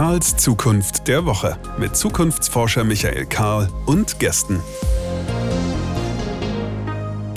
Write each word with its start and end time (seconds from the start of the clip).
Karls 0.00 0.34
Zukunft 0.34 1.08
der 1.08 1.26
Woche 1.26 1.58
mit 1.76 1.94
Zukunftsforscher 1.94 2.84
Michael 2.84 3.26
Karl 3.26 3.68
und 3.84 4.18
Gästen. 4.18 4.62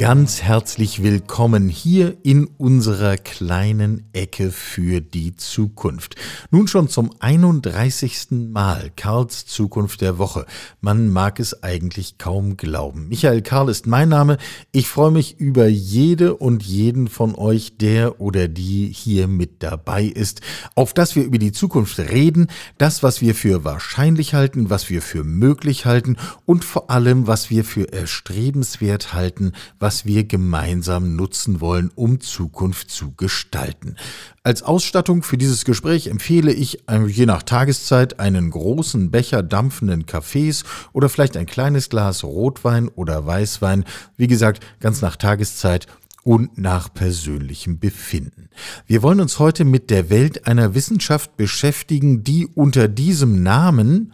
Ganz 0.04 0.42
herzlich 0.42 1.02
willkommen 1.02 1.70
hier 1.70 2.18
in 2.24 2.44
unserer 2.58 3.16
kleinen 3.16 4.04
Ecke 4.12 4.52
für 4.52 5.00
die 5.00 5.38
Zukunft. 5.38 6.18
Nun 6.52 6.68
schon 6.68 6.90
zum 6.90 7.12
31. 7.22 8.28
Mal 8.32 8.92
Karls 8.98 9.46
Zukunft 9.46 10.02
der 10.02 10.18
Woche. 10.18 10.46
Man 10.82 11.08
mag 11.08 11.40
es 11.40 11.64
eigentlich 11.64 12.18
kaum 12.18 12.58
glauben. 12.58 13.08
Michael 13.08 13.44
Karl 13.44 13.70
ist 13.70 13.88
mein 13.88 14.10
Name. 14.10 14.40
Ich 14.74 14.90
freue 14.90 15.12
mich 15.12 15.40
über 15.40 15.68
jede 15.68 16.36
und 16.36 16.64
jeden 16.64 17.08
von 17.08 17.34
euch, 17.36 17.78
der 17.78 18.20
oder 18.20 18.50
die 18.50 18.92
hier 18.94 19.30
mit 19.30 19.64
dabei 19.64 20.04
ist, 20.04 20.42
auf 20.76 20.94
dass 20.94 21.16
wir 21.16 21.24
über 21.24 21.38
die 21.38 21.54
Zukunft 21.54 21.98
reden, 21.98 22.48
das, 22.78 23.04
was 23.04 23.22
wir 23.22 23.36
für 23.36 23.64
wahrscheinlich 23.64 24.34
halten, 24.34 24.70
was 24.70 24.90
wir 24.90 25.02
für 25.02 25.24
möglich 25.24 25.86
halten 25.86 26.18
und 26.46 26.66
vor 26.66 26.92
allem, 26.92 27.26
was 27.26 27.50
wir 27.50 27.64
für 27.64 27.94
erstrebenswert 27.94 29.14
halten, 29.14 29.54
was 29.80 29.93
wir 30.06 30.24
gemeinsam 30.24 31.16
nutzen 31.16 31.62
wollen, 31.62 31.92
um 31.96 32.20
Zukunft 32.20 32.90
zu 32.90 33.14
gestalten. 33.16 33.96
Als 34.44 34.64
Ausstattung 34.64 35.24
für 35.24 35.38
dieses 35.38 35.64
Gespräch 35.64 36.08
empfehle 36.08 36.52
ich 36.52 36.88
äh, 36.90 37.06
je 37.06 37.26
nach 37.26 37.44
Tageszeit 37.44 38.20
einen 38.20 38.50
großen 38.50 39.12
Becher 39.12 39.44
dampfenden 39.44 40.06
Kaffees 40.06 40.64
oder 40.92 41.10
vielleicht 41.10 41.38
ein 41.38 41.46
kleines 41.46 41.90
Glas 41.90 42.24
Rotwein 42.24 42.90
oder 42.90 43.26
Weißwein. 43.26 43.86
Wie 44.18 44.28
gesagt, 44.28 44.66
ganz 44.80 45.02
nach 45.02 45.16
Tageszeit 45.16 45.88
und 46.24 46.58
nach 46.58 46.94
persönlichem 46.94 47.80
Befinden. 47.80 48.50
Wir 48.88 49.04
wollen 49.04 49.20
uns 49.20 49.40
heute 49.40 49.66
mit 49.66 49.90
der 49.90 50.10
Welt 50.10 50.48
einer 50.48 50.74
Wissenschaft 50.74 51.38
beschäftigen, 51.38 52.24
die 52.24 52.48
unter 52.48 52.88
diesem 52.88 53.44
Namen 53.44 54.14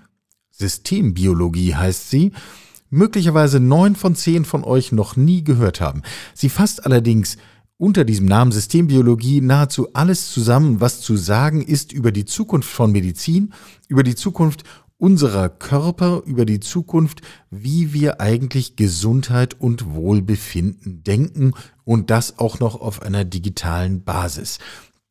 Systembiologie 0.52 1.76
heißt 1.76 2.10
sie, 2.10 2.34
möglicherweise 2.90 3.60
neun 3.60 3.96
von 3.96 4.16
zehn 4.16 4.46
von 4.46 4.64
euch 4.64 4.92
noch 4.92 5.16
nie 5.16 5.44
gehört 5.44 5.82
haben. 5.82 6.04
Sie 6.34 6.50
fasst 6.50 6.86
allerdings 6.86 7.38
unter 7.78 8.04
diesem 8.04 8.26
Namen 8.26 8.52
Systembiologie 8.52 9.42
nahezu 9.42 9.94
alles 9.94 10.32
zusammen, 10.32 10.82
was 10.82 11.00
zu 11.00 11.16
sagen 11.16 11.62
ist 11.62 11.94
über 11.94 12.12
die 12.12 12.26
Zukunft 12.26 12.70
von 12.70 12.92
Medizin, 12.92 13.54
über 13.88 14.04
die 14.04 14.16
Zukunft 14.16 14.64
unserer 14.98 15.48
Körper, 15.48 16.22
über 16.26 16.44
die 16.46 16.60
Zukunft, 16.60 17.22
wie 17.50 17.94
wir 17.94 18.20
eigentlich 18.20 18.76
Gesundheit 18.76 19.56
und 19.60 19.94
Wohlbefinden 19.94 21.04
denken 21.04 21.54
und 21.86 22.10
das 22.10 22.38
auch 22.38 22.60
noch 22.60 22.80
auf 22.80 23.02
einer 23.02 23.24
digitalen 23.24 24.04
Basis. 24.04 24.60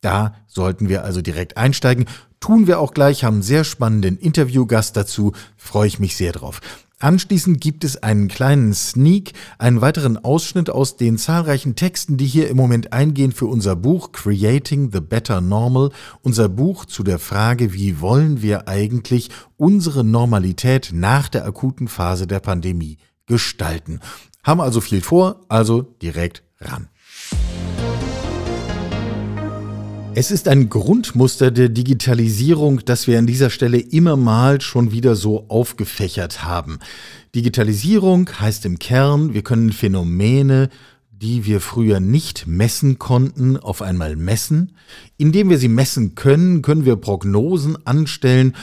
Da 0.03 0.34
sollten 0.47 0.91
wir 0.91 1.05
also 1.05 1.23
direkt 1.23 1.56
einsteigen. 1.56 2.05
Tun 2.39 2.67
wir 2.67 2.79
auch 2.79 2.93
gleich, 2.93 3.25
haben 3.25 3.37
einen 3.37 3.43
sehr 3.43 3.65
spannenden 3.65 4.19
Interviewgast 4.19 4.97
dazu, 4.97 5.33
freue 5.56 5.89
ich 5.89 5.99
mich 5.99 6.17
sehr 6.17 6.33
drauf. 6.33 6.61
Anschließend 7.01 7.61
gibt 7.61 7.85
es 7.85 8.03
einen 8.03 8.27
kleinen 8.27 8.75
Sneak, 8.75 9.33
einen 9.59 9.81
weiteren 9.81 10.17
Ausschnitt 10.17 10.69
aus 10.69 10.97
den 10.97 11.17
zahlreichen 11.17 11.77
Texten, 11.77 12.17
die 12.17 12.27
hier 12.27 12.49
im 12.49 12.57
Moment 12.57 12.93
eingehen 12.93 13.31
für 13.31 13.47
unser 13.47 13.77
Buch 13.77 14.11
Creating 14.11 14.91
the 14.93 15.01
Better 15.01 15.41
Normal, 15.41 15.91
unser 16.23 16.49
Buch 16.49 16.87
zu 16.87 17.05
der 17.05 17.21
Frage, 17.21 17.73
wie 17.73 18.01
wollen 18.01 18.43
wir 18.43 18.67
eigentlich 18.67 19.31
unsere 19.57 20.03
Normalität 20.03 20.91
nach 20.93 21.29
der 21.29 21.47
akuten 21.47 21.87
Phase 21.87 22.27
der 22.27 22.41
Pandemie 22.41 22.99
gestalten. 23.27 24.01
Haben 24.43 24.61
also 24.61 24.81
viel 24.81 25.01
vor, 25.01 25.45
also 25.49 25.83
direkt 25.83 26.43
ran. 26.61 26.89
Es 30.14 30.31
ist 30.31 30.48
ein 30.48 30.69
Grundmuster 30.69 31.50
der 31.50 31.69
Digitalisierung, 31.69 32.84
das 32.84 33.06
wir 33.06 33.19
an 33.19 33.27
dieser 33.27 33.50
Stelle 33.50 33.78
immer 33.78 34.16
mal 34.16 34.60
schon 34.60 34.91
wieder 34.91 35.15
so 35.15 35.44
aufgefächert 35.49 36.44
haben. 36.44 36.78
Digitalisierung 37.34 38.28
heißt 38.41 38.65
im 38.65 38.78
Kern, 38.78 39.34
wir 39.34 39.43
können 39.43 39.72
Phänomene, 39.72 40.71
die 41.12 41.44
wir 41.44 41.60
früher 41.60 42.00
nicht 42.00 42.47
messen 42.47 42.99
konnten, 42.99 43.56
auf 43.56 43.83
einmal 43.83 44.16
messen. 44.16 44.72
Indem 45.19 45.50
wir 45.50 45.59
sie 45.59 45.69
messen 45.69 46.15
können, 46.15 46.62
können 46.62 46.84
wir 46.84 46.97
Prognosen 46.97 47.77
anstellen 47.87 48.54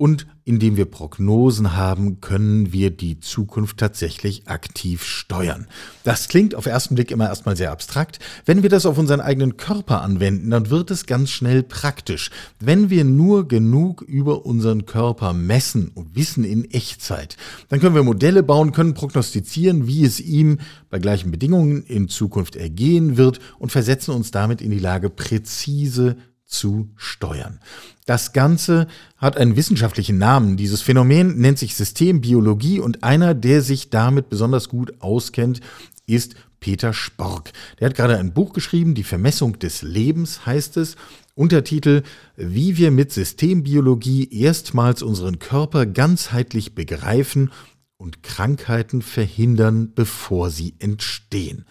und 0.00 0.26
indem 0.46 0.78
wir 0.78 0.86
Prognosen 0.86 1.76
haben, 1.76 2.22
können 2.22 2.72
wir 2.72 2.90
die 2.90 3.20
Zukunft 3.20 3.76
tatsächlich 3.76 4.48
aktiv 4.48 5.04
steuern. 5.04 5.66
Das 6.04 6.28
klingt 6.28 6.54
auf 6.54 6.64
ersten 6.64 6.94
Blick 6.94 7.10
immer 7.10 7.28
erstmal 7.28 7.54
sehr 7.54 7.70
abstrakt. 7.70 8.18
Wenn 8.46 8.62
wir 8.62 8.70
das 8.70 8.86
auf 8.86 8.96
unseren 8.96 9.20
eigenen 9.20 9.58
Körper 9.58 10.00
anwenden, 10.00 10.50
dann 10.50 10.70
wird 10.70 10.90
es 10.90 11.04
ganz 11.04 11.28
schnell 11.28 11.62
praktisch. 11.62 12.30
Wenn 12.58 12.88
wir 12.88 13.04
nur 13.04 13.46
genug 13.46 14.00
über 14.00 14.46
unseren 14.46 14.86
Körper 14.86 15.34
messen 15.34 15.90
und 15.94 16.16
wissen 16.16 16.44
in 16.44 16.64
Echtzeit, 16.70 17.36
dann 17.68 17.78
können 17.78 17.94
wir 17.94 18.02
Modelle 18.02 18.42
bauen, 18.42 18.72
können 18.72 18.94
prognostizieren, 18.94 19.86
wie 19.86 20.06
es 20.06 20.18
ihm 20.18 20.60
bei 20.88 20.98
gleichen 20.98 21.30
Bedingungen 21.30 21.82
in 21.82 22.08
Zukunft 22.08 22.56
ergehen 22.56 23.18
wird 23.18 23.38
und 23.58 23.70
versetzen 23.70 24.14
uns 24.14 24.30
damit 24.30 24.62
in 24.62 24.70
die 24.70 24.78
Lage, 24.78 25.10
präzise 25.10 26.16
zu 26.50 26.90
steuern. 26.96 27.60
Das 28.06 28.32
Ganze 28.32 28.88
hat 29.16 29.36
einen 29.36 29.56
wissenschaftlichen 29.56 30.18
Namen. 30.18 30.56
Dieses 30.56 30.82
Phänomen 30.82 31.38
nennt 31.38 31.58
sich 31.58 31.74
Systembiologie 31.74 32.80
und 32.80 33.02
einer, 33.04 33.34
der 33.34 33.62
sich 33.62 33.90
damit 33.90 34.28
besonders 34.28 34.68
gut 34.68 35.00
auskennt, 35.00 35.60
ist 36.06 36.34
Peter 36.58 36.92
Spork. 36.92 37.52
Der 37.78 37.88
hat 37.88 37.96
gerade 37.96 38.18
ein 38.18 38.34
Buch 38.34 38.52
geschrieben, 38.52 38.94
Die 38.94 39.04
Vermessung 39.04 39.58
des 39.58 39.82
Lebens 39.82 40.44
heißt 40.44 40.76
es. 40.76 40.96
Untertitel 41.34 42.02
Wie 42.36 42.76
wir 42.76 42.90
mit 42.90 43.12
Systembiologie 43.12 44.28
erstmals 44.30 45.02
unseren 45.02 45.38
Körper 45.38 45.86
ganzheitlich 45.86 46.74
begreifen 46.74 47.50
und 47.96 48.22
Krankheiten 48.22 49.02
verhindern, 49.02 49.92
bevor 49.94 50.50
sie 50.50 50.74
entstehen. 50.80 51.64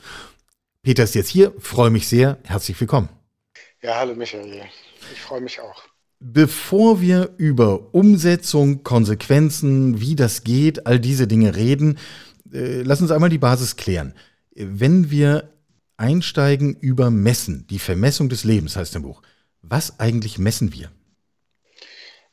Peter 0.81 1.03
ist 1.03 1.15
jetzt 1.15 1.29
hier, 1.29 1.53
freue 1.59 1.89
mich 1.89 2.07
sehr. 2.07 2.39
Herzlich 2.43 2.79
willkommen. 2.79 3.18
Ja, 3.81 3.95
hallo 3.95 4.13
Michael. 4.13 4.63
Ich 5.13 5.21
freue 5.21 5.39
mich 5.39 5.61
auch. 5.61 5.83
Bevor 6.19 6.99
wir 6.99 7.33
über 7.37 7.93
Umsetzung, 7.93 8.83
Konsequenzen, 8.83 10.01
wie 10.01 10.17
das 10.17 10.43
geht, 10.43 10.85
all 10.85 10.99
diese 10.99 11.27
Dinge 11.27 11.55
reden, 11.55 11.97
äh, 12.51 12.81
lass 12.81 12.99
uns 12.99 13.11
einmal 13.11 13.29
die 13.29 13.37
Basis 13.37 13.77
klären. 13.77 14.13
Wenn 14.53 15.11
wir 15.11 15.53
einsteigen 15.95 16.75
über 16.75 17.09
Messen, 17.09 17.67
die 17.67 17.79
Vermessung 17.79 18.27
des 18.27 18.43
Lebens 18.43 18.75
heißt 18.75 18.97
im 18.97 19.03
Buch, 19.03 19.21
was 19.61 19.97
eigentlich 20.01 20.37
messen 20.39 20.73
wir? 20.73 20.91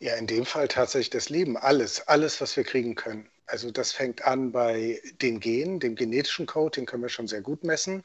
Ja, 0.00 0.16
in 0.16 0.26
dem 0.26 0.46
Fall 0.46 0.66
tatsächlich 0.66 1.10
das 1.10 1.28
Leben, 1.28 1.56
alles, 1.56 2.08
alles, 2.08 2.40
was 2.40 2.56
wir 2.56 2.64
kriegen 2.64 2.96
können. 2.96 3.28
Also 3.46 3.70
das 3.70 3.92
fängt 3.92 4.24
an 4.24 4.50
bei 4.50 5.00
den 5.22 5.38
Genen, 5.38 5.78
dem 5.78 5.94
genetischen 5.94 6.46
Code, 6.46 6.80
den 6.80 6.86
können 6.86 7.04
wir 7.04 7.08
schon 7.08 7.28
sehr 7.28 7.40
gut 7.40 7.62
messen 7.62 8.02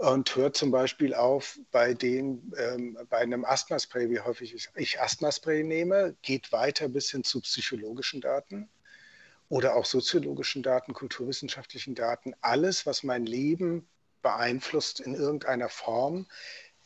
und 0.00 0.34
hört 0.34 0.56
zum 0.56 0.70
Beispiel 0.70 1.12
auf 1.12 1.60
bei, 1.70 1.92
den, 1.92 2.54
ähm, 2.56 2.96
bei 3.10 3.18
einem 3.18 3.44
Asthmaspray, 3.44 4.08
wie 4.08 4.20
häufig 4.20 4.70
ich 4.74 4.98
Asthmaspray 4.98 5.62
nehme, 5.62 6.16
geht 6.22 6.52
weiter 6.52 6.88
bis 6.88 7.10
hin 7.10 7.22
zu 7.22 7.42
psychologischen 7.42 8.22
Daten 8.22 8.70
oder 9.50 9.76
auch 9.76 9.84
soziologischen 9.84 10.62
Daten, 10.62 10.94
kulturwissenschaftlichen 10.94 11.94
Daten. 11.94 12.32
Alles, 12.40 12.86
was 12.86 13.02
mein 13.02 13.26
Leben 13.26 13.86
beeinflusst 14.22 15.00
in 15.00 15.14
irgendeiner 15.14 15.68
Form, 15.68 16.26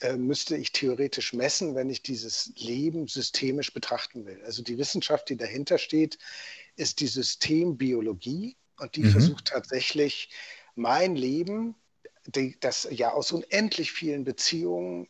äh, 0.01 0.17
müsste 0.17 0.57
ich 0.57 0.73
theoretisch 0.73 1.35
messen, 1.35 1.77
wenn 1.77 1.91
ich 1.91 2.03
dieses 2.03 2.51
Leben 2.57 3.07
systemisch 3.07 3.73
betrachten 3.73 4.27
will. 4.27 4.43
Also 4.45 4.65
die 4.65 4.77
Wissenschaft, 4.77 5.29
die 5.29 5.37
dahinter 5.37 5.79
steht, 5.79 6.19
ist 6.75 6.99
die 6.99 7.07
Systembiologie 7.07 8.57
und 8.81 8.97
die 8.97 9.05
mhm. 9.05 9.11
versucht 9.11 9.45
tatsächlich 9.45 10.31
mein 10.75 11.15
Leben 11.15 11.77
die, 12.26 12.56
das 12.60 12.88
ja 12.91 13.12
aus 13.12 13.32
unendlich 13.32 13.92
vielen 13.92 14.24
Beziehungen 14.24 15.09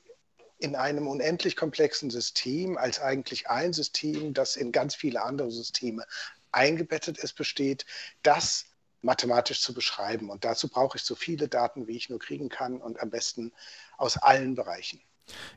in 0.58 0.76
einem 0.76 1.06
unendlich 1.06 1.56
komplexen 1.56 2.10
System 2.10 2.78
als 2.78 3.00
eigentlich 3.00 3.48
ein 3.50 3.72
System, 3.72 4.34
das 4.34 4.56
in 4.56 4.72
ganz 4.72 4.94
viele 4.94 5.22
andere 5.22 5.50
Systeme 5.50 6.04
eingebettet 6.52 7.18
ist, 7.18 7.34
besteht, 7.34 7.84
das 8.22 8.66
mathematisch 9.02 9.60
zu 9.60 9.74
beschreiben. 9.74 10.30
Und 10.30 10.44
dazu 10.44 10.68
brauche 10.68 10.96
ich 10.96 11.02
so 11.02 11.14
viele 11.14 11.48
Daten, 11.48 11.86
wie 11.86 11.96
ich 11.96 12.08
nur 12.08 12.18
kriegen 12.18 12.48
kann 12.48 12.78
und 12.78 13.00
am 13.00 13.10
besten 13.10 13.52
aus 13.98 14.16
allen 14.16 14.54
Bereichen. 14.54 15.00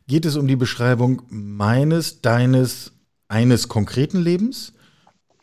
Geht 0.07 0.25
es 0.25 0.35
um 0.35 0.47
die 0.47 0.55
Beschreibung 0.55 1.23
meines, 1.29 2.21
deines, 2.21 2.91
eines 3.27 3.67
konkreten 3.67 4.19
Lebens? 4.19 4.73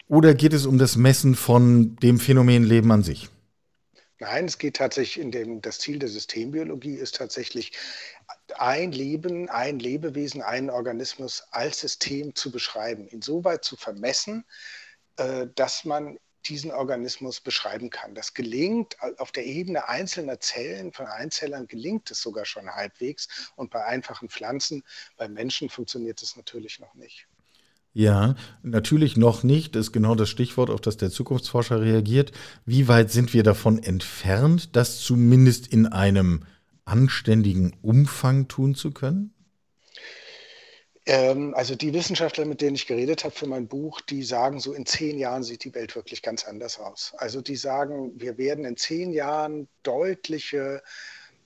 Oder 0.08 0.34
geht 0.34 0.52
es 0.52 0.66
um 0.66 0.78
das 0.78 0.96
Messen 0.96 1.34
von 1.34 1.96
dem 1.96 2.19
Phänomen 2.19 2.64
Leben 2.64 2.93
an 2.93 3.02
sich? 3.02 3.31
Nein, 4.25 4.47
es 4.47 4.56
geht 4.56 4.76
tatsächlich 4.76 5.23
in 5.23 5.31
dem, 5.31 5.61
das 5.61 5.81
Ziel 5.81 5.99
der 5.99 6.09
Systembiologie 6.09 6.94
ist 6.94 7.17
tatsächlich 7.17 7.73
ein 8.56 8.91
Leben, 8.91 9.50
ein 9.50 9.79
Lebewesen, 9.79 10.41
einen 10.41 10.71
Organismus 10.71 11.43
als 11.50 11.81
System 11.81 12.35
zu 12.35 12.50
beschreiben, 12.50 13.06
insoweit 13.06 13.65
zu 13.65 13.76
vermessen, 13.76 14.47
äh, 15.19 15.49
dass 15.55 15.85
man 15.85 16.19
diesen 16.47 16.71
Organismus 16.71 17.43
beschreiben 17.43 17.91
kann. 17.91 18.15
Das 18.15 18.32
gelingt 18.32 18.97
auf 19.19 19.31
der 19.31 19.44
Ebene 19.44 19.91
einzelner 19.91 20.41
Zellen, 20.41 20.94
von 20.94 21.06
Einzellern 21.06 21.67
gelingt 21.67 22.11
es 22.11 22.23
sogar 22.23 22.47
schon 22.47 22.75
halbwegs 22.75 23.53
und 23.56 23.71
bei 23.71 23.85
einfachen 23.85 24.31
Pflanzen, 24.31 24.85
bei 25.19 25.29
Menschen 25.29 25.69
funktioniert 25.69 26.23
es 26.23 26.35
natürlich 26.35 26.81
noch 26.81 26.94
nicht. 26.94 27.29
Ja, 27.96 28.35
natürlich 28.64 29.17
noch 29.17 29.44
nicht, 29.44 29.76
das 29.76 29.87
ist 29.87 29.93
genau 29.93 30.17
das 30.17 30.29
Stichwort, 30.29 30.69
auf 30.69 30.81
das 30.81 30.96
der 30.96 31.11
Zukunftsforscher 31.11 31.81
reagiert. 31.81 32.32
Wie 32.67 32.88
weit 32.88 33.12
sind 33.12 33.32
wir 33.32 33.44
davon 33.44 33.81
entfernt, 33.81 34.75
das 34.75 34.99
zumindest 34.99 35.69
in 35.69 35.87
einem 35.87 36.44
anständigen 36.85 37.76
Umfang 37.82 38.49
tun 38.49 38.75
zu 38.75 38.91
können? 38.91 39.32
Ähm, 41.06 41.55
also 41.55 41.76
die 41.76 41.94
Wissenschaftler, 41.94 42.46
mit 42.46 42.62
denen 42.62 42.75
ich 42.75 42.88
geredet 42.88 43.23
habe 43.23 43.35
für 43.35 43.46
mein 43.46 43.69
Buch, 43.69 44.00
die 44.00 44.25
sagen, 44.25 44.58
so 44.58 44.73
in 44.73 44.87
zehn 44.87 45.17
Jahren 45.17 45.44
sieht 45.44 45.62
die 45.62 45.75
Welt 45.75 45.94
wirklich 45.94 46.20
ganz 46.20 46.44
anders 46.44 46.81
aus. 46.81 47.12
Also 47.19 47.43
die 47.43 47.56
sagen, 47.56 48.12
wir 48.17 48.38
werden 48.38 48.64
in 48.64 48.76
zehn 48.76 49.12
Jahren 49.12 49.69
deutliche 49.85 50.82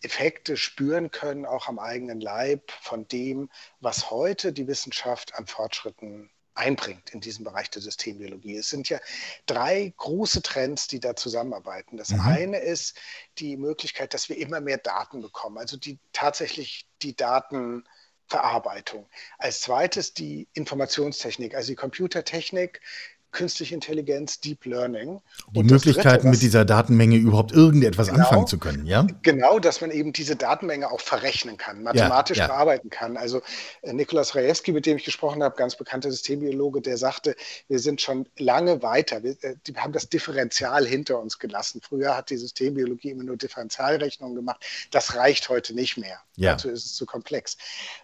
Effekte 0.00 0.56
spüren 0.56 1.10
können, 1.10 1.44
auch 1.44 1.68
am 1.68 1.78
eigenen 1.78 2.22
Leib 2.22 2.70
von 2.80 3.06
dem, 3.08 3.50
was 3.80 4.10
heute 4.10 4.54
die 4.54 4.66
Wissenschaft 4.66 5.34
an 5.34 5.46
Fortschritten 5.46 6.30
einbringt 6.58 7.10
in 7.10 7.20
diesem 7.20 7.44
Bereich 7.44 7.70
der 7.70 7.80
Systembiologie. 7.80 8.56
Es 8.56 8.68
sind 8.68 8.88
ja 8.88 8.98
drei 9.46 9.92
große 9.96 10.42
Trends, 10.42 10.88
die 10.88 10.98
da 11.00 11.14
zusammenarbeiten. 11.14 11.96
Das 11.96 12.10
mhm. 12.10 12.20
eine 12.20 12.58
ist 12.58 12.98
die 13.38 13.56
Möglichkeit, 13.56 14.12
dass 14.12 14.28
wir 14.28 14.36
immer 14.36 14.60
mehr 14.60 14.78
Daten 14.78 15.22
bekommen, 15.22 15.58
also 15.58 15.76
die 15.76 15.98
tatsächlich 16.12 16.86
die 17.02 17.14
Datenverarbeitung. 17.14 19.08
Als 19.38 19.60
zweites 19.60 20.14
die 20.14 20.48
Informationstechnik, 20.52 21.54
also 21.54 21.68
die 21.68 21.76
Computertechnik, 21.76 22.80
künstliche 23.30 23.74
Intelligenz, 23.74 24.40
Deep 24.40 24.64
Learning. 24.64 25.20
Die 25.50 25.62
Möglichkeiten, 25.62 26.08
Dritte, 26.08 26.28
mit 26.28 26.42
dieser 26.42 26.64
Datenmenge 26.64 27.16
überhaupt 27.16 27.52
irgendetwas 27.52 28.08
genau, 28.08 28.20
anfangen 28.20 28.46
zu 28.46 28.58
können, 28.58 28.86
ja? 28.86 29.06
Genau, 29.22 29.58
dass 29.58 29.80
man 29.80 29.90
eben 29.90 30.12
diese 30.12 30.36
Datenmenge 30.36 30.90
auch 30.90 31.00
verrechnen 31.00 31.56
kann, 31.56 31.82
mathematisch 31.82 32.38
ja, 32.38 32.44
ja. 32.44 32.48
bearbeiten 32.48 32.90
kann. 32.90 33.16
Also 33.16 33.42
äh, 33.82 33.92
Nikolaus 33.92 34.34
Rajewski, 34.34 34.72
mit 34.72 34.86
dem 34.86 34.96
ich 34.96 35.04
gesprochen 35.04 35.42
habe, 35.42 35.56
ganz 35.56 35.76
bekannter 35.76 36.10
Systembiologe, 36.10 36.80
der 36.80 36.96
sagte, 36.96 37.36
wir 37.68 37.78
sind 37.78 38.00
schon 38.00 38.26
lange 38.38 38.82
weiter. 38.82 39.22
Wir, 39.22 39.32
äh, 39.42 39.56
die 39.66 39.74
haben 39.76 39.92
das 39.92 40.08
Differential 40.08 40.86
hinter 40.86 41.20
uns 41.20 41.38
gelassen. 41.38 41.80
Früher 41.82 42.16
hat 42.16 42.30
die 42.30 42.36
Systembiologie 42.36 43.10
immer 43.10 43.24
nur 43.24 43.36
Differentialrechnungen 43.36 44.36
gemacht. 44.36 44.64
Das 44.90 45.14
reicht 45.14 45.48
heute 45.48 45.74
nicht 45.74 45.96
mehr. 45.96 46.20
Ja. 46.36 46.52
Dazu 46.52 46.70
ist 46.70 46.84
es 46.84 46.94
zu 46.94 47.04
komplex. 47.04 47.56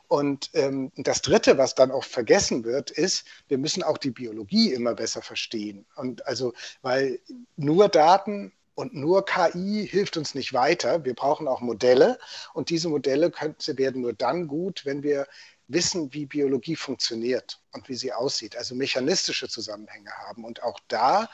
Und 0.09 0.51
ähm, 0.55 0.93
das 0.97 1.23
Dritte, 1.23 1.59
was 1.59 1.75
dann 1.75 1.91
auch 1.91 2.05
vergessen 2.05 2.65
wird, 2.65 2.91
ist, 2.91 3.27
wir 3.49 3.59
müssen 3.59 3.83
auch 3.83 3.99
die 3.99 4.11
Biologie 4.11 4.73
immer 4.73 4.95
besser 4.95 5.23
verstehen. 5.23 5.87
Und 5.97 6.27
also, 6.27 6.53
weil 6.83 7.21
nur 7.57 7.89
Daten 7.89 8.53
und 8.75 8.95
nur 8.95 9.25
KI 9.25 9.87
hilft 9.89 10.17
uns 10.17 10.35
nicht 10.35 10.53
weiter. 10.53 11.05
Wir 11.05 11.15
brauchen 11.15 11.49
auch 11.49 11.61
Modelle. 11.61 12.19
Und 12.53 12.71
diese 12.71 12.89
Modelle 12.89 13.31
können, 13.31 13.55
werden 13.67 14.03
nur 14.03 14.13
dann 14.13 14.49
gut, 14.49 14.85
wenn 14.85 15.03
wir 15.03 15.27
wissen, 15.69 16.13
wie 16.13 16.27
Biologie 16.27 16.77
funktioniert 16.77 17.61
und 17.73 17.89
wie 17.89 17.95
sie 17.95 18.13
aussieht, 18.13 18.57
also 18.57 18.75
mechanistische 18.75 19.49
Zusammenhänge 19.49 20.11
haben. 20.11 20.45
Und 20.45 20.63
auch 20.63 20.79
da 20.89 21.31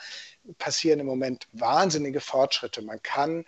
passieren 0.57 0.99
im 0.99 1.05
Moment 1.05 1.47
wahnsinnige 1.51 2.21
Fortschritte. 2.21 2.81
Man 2.81 3.01
kann 3.01 3.45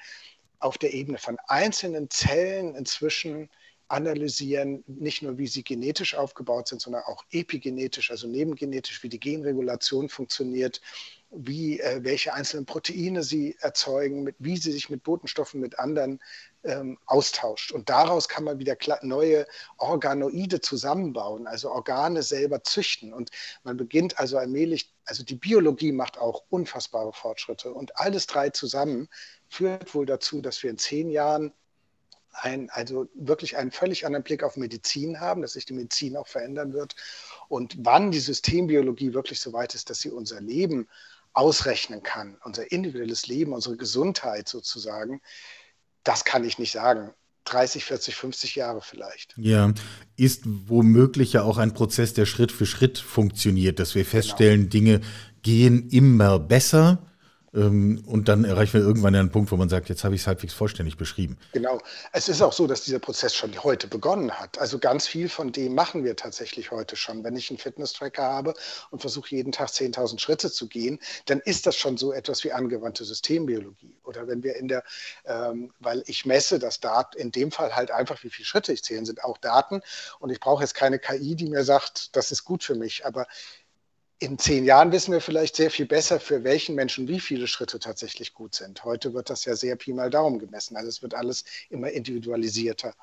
auf 0.60 0.78
der 0.78 0.94
Ebene 0.94 1.18
von 1.18 1.38
einzelnen 1.48 2.10
Zellen 2.10 2.76
inzwischen 2.76 3.50
analysieren, 3.94 4.84
nicht 4.88 5.22
nur 5.22 5.38
wie 5.38 5.46
sie 5.46 5.64
genetisch 5.64 6.16
aufgebaut 6.16 6.68
sind, 6.68 6.82
sondern 6.82 7.04
auch 7.04 7.24
epigenetisch, 7.30 8.10
also 8.10 8.28
nebengenetisch, 8.28 9.04
wie 9.04 9.10
die 9.10 9.20
Genregulation 9.20 10.10
funktioniert, 10.10 10.82
wie, 11.30 11.80
äh, 11.80 12.04
welche 12.04 12.34
einzelnen 12.34 12.66
Proteine 12.66 13.22
sie 13.22 13.56
erzeugen, 13.60 14.24
mit, 14.24 14.36
wie 14.40 14.58
sie 14.58 14.72
sich 14.72 14.90
mit 14.90 15.04
Botenstoffen 15.04 15.62
mit 15.62 15.78
anderen 15.78 16.20
ähm, 16.64 16.98
austauscht. 17.06 17.72
Und 17.72 17.90
daraus 17.90 18.28
kann 18.28 18.44
man 18.44 18.58
wieder 18.58 18.76
neue 19.04 19.46
Organoide 19.78 20.60
zusammenbauen, 20.60 21.46
also 21.46 21.70
Organe 21.72 22.24
selber 22.24 22.64
züchten. 22.64 23.14
Und 23.14 23.30
man 23.64 23.78
beginnt 23.78 24.18
also 24.20 24.38
allmählich, 24.40 24.92
also 25.06 25.24
die 25.24 25.36
Biologie 25.36 25.92
macht 25.92 26.18
auch 26.18 26.44
unfassbare 26.50 27.14
Fortschritte. 27.14 27.72
Und 27.72 27.98
alles 27.98 28.26
drei 28.26 28.50
zusammen 28.50 29.08
führt 29.50 29.94
wohl 29.94 30.08
dazu, 30.08 30.42
dass 30.42 30.64
wir 30.64 30.72
in 30.72 30.80
zehn 30.80 31.12
Jahren 31.12 31.54
ein, 32.34 32.70
also 32.70 33.08
wirklich 33.14 33.58
einen 33.58 33.72
völlig 33.72 34.06
anderen 34.06 34.24
Blick 34.24 34.44
auf 34.44 34.58
Medizin 34.58 35.20
haben, 35.20 35.42
dass 35.42 35.54
sich 35.54 35.66
die 35.66 35.74
Medizin 35.74 36.18
auch 36.18 36.28
verändern 36.28 36.74
wird. 36.74 36.96
Und 37.48 37.76
wann 37.80 38.12
die 38.12 38.20
Systembiologie 38.20 39.14
wirklich 39.14 39.40
so 39.40 39.54
weit 39.54 39.76
ist, 39.76 39.90
dass 39.90 40.00
sie 40.00 40.10
unser 40.10 40.42
Leben 40.42 40.88
ausrechnen 41.34 42.04
kann, 42.04 42.38
unser 42.44 42.72
individuelles 42.72 43.28
Leben, 43.28 43.54
unsere 43.54 43.78
Gesundheit 43.78 44.48
sozusagen, 44.48 45.22
das 46.04 46.26
kann 46.26 46.44
ich 46.44 46.60
nicht 46.60 46.72
sagen. 46.72 47.14
30, 47.46 47.84
40, 47.84 48.16
50 48.16 48.56
Jahre 48.56 48.82
vielleicht. 48.82 49.34
Ja, 49.38 49.74
ist 50.16 50.44
womöglich 50.46 51.34
ja 51.34 51.44
auch 51.44 51.58
ein 51.58 51.74
Prozess, 51.74 52.14
der 52.14 52.26
Schritt 52.26 52.54
für 52.54 52.66
Schritt 52.66 52.98
funktioniert, 52.98 53.80
dass 53.80 53.96
wir 53.96 54.04
genau. 54.04 54.12
feststellen, 54.12 54.70
genau. 54.70 54.70
Dinge 54.70 55.02
gehen 55.42 55.90
immer 55.90 56.40
besser 56.40 57.13
und 57.54 58.26
dann 58.26 58.46
erreichen 58.46 58.74
wir 58.74 58.82
irgendwann 58.82 59.14
einen 59.14 59.30
Punkt, 59.30 59.52
wo 59.52 59.58
man 59.58 59.70
sagt, 59.70 59.88
jetzt 59.88 60.04
habe 60.04 60.16
ich 60.16 60.22
es 60.22 60.28
halbwegs 60.28 60.56
vollständig 60.56 60.98
beschrieben. 60.98 61.38
Genau. 61.52 61.80
Es 62.12 62.28
ist 62.28 62.42
auch 62.42 62.52
so, 62.52 62.66
dass 62.66 62.84
dieser 62.84 62.98
Prozess 62.98 63.36
schon 63.36 63.64
heute 63.64 63.88
begonnen 63.88 64.32
hat. 64.32 64.58
Also 64.58 64.80
ganz 64.80 65.06
viel 65.06 65.30
von 65.30 65.52
dem 65.52 65.76
machen 65.76 66.04
wir 66.04 66.16
tatsächlich 66.16 66.72
heute 66.72 66.96
schon. 66.96 67.24
Wenn 67.24 67.36
ich 67.36 67.52
einen 67.52 67.60
Fitness-Tracker 67.60 68.24
habe 68.24 68.56
und 68.90 69.02
versuche 69.02 69.36
jeden 69.36 69.52
Tag 69.52 69.70
10.000 69.70 70.20
Schritte 70.20 70.52
zu 70.52 70.68
gehen, 70.68 70.98
dann 71.26 71.42
ist 71.42 71.68
das 71.68 71.76
schon 71.76 71.96
so 71.96 72.12
etwas 72.12 72.44
wie 72.44 72.52
angewandte 72.52 73.06
Systembiologie. 73.06 73.98
Oder 74.04 74.28
wenn 74.28 74.42
wir 74.42 74.56
in 74.56 74.68
der, 74.68 74.84
ähm, 75.26 75.72
weil 75.80 76.04
ich 76.08 76.26
messe 76.26 76.58
das 76.58 76.80
Dat 76.80 77.14
in 77.14 77.32
dem 77.32 77.52
Fall 77.52 77.76
halt 77.76 77.92
einfach, 77.92 78.24
wie 78.24 78.32
viele 78.32 78.48
Schritte 78.48 78.74
ich 78.74 78.84
zählen, 78.84 79.06
sind 79.06 79.24
auch 79.24 79.38
Daten. 79.38 79.82
Und 80.18 80.32
ich 80.32 80.40
brauche 80.40 80.64
jetzt 80.64 80.74
keine 80.74 80.98
KI, 80.98 81.36
die 81.36 81.50
mir 81.50 81.64
sagt, 81.64 82.16
das 82.16 82.32
ist 82.32 82.46
gut 82.46 82.64
für 82.64 82.74
mich. 82.74 83.06
Aber 83.06 83.28
in 84.20 84.38
zehn 84.38 84.64
Jahren 84.64 84.92
wissen 84.92 85.12
wir 85.12 85.22
vielleicht 85.22 85.56
sehr 85.56 85.72
viel 85.72 85.86
besser, 85.86 86.20
für 86.20 86.44
welchen 86.44 86.76
Menschen 86.76 87.08
wie 87.08 87.20
viele 87.20 87.48
Schritte 87.48 87.80
tatsächlich 87.80 88.34
gut 88.34 88.56
sind. 88.56 88.84
Heute 88.84 89.14
wird 89.14 89.30
das 89.30 89.46
ja 89.46 89.56
sehr 89.56 89.76
Pi 89.76 89.94
mal 89.94 90.10
Daumen 90.10 90.40
gemessen. 90.40 90.78
Also 90.78 90.90
es 90.90 91.02
wird 91.02 91.14
alles 91.14 91.44
immer 91.70 91.90
individualisierter. 91.90 92.94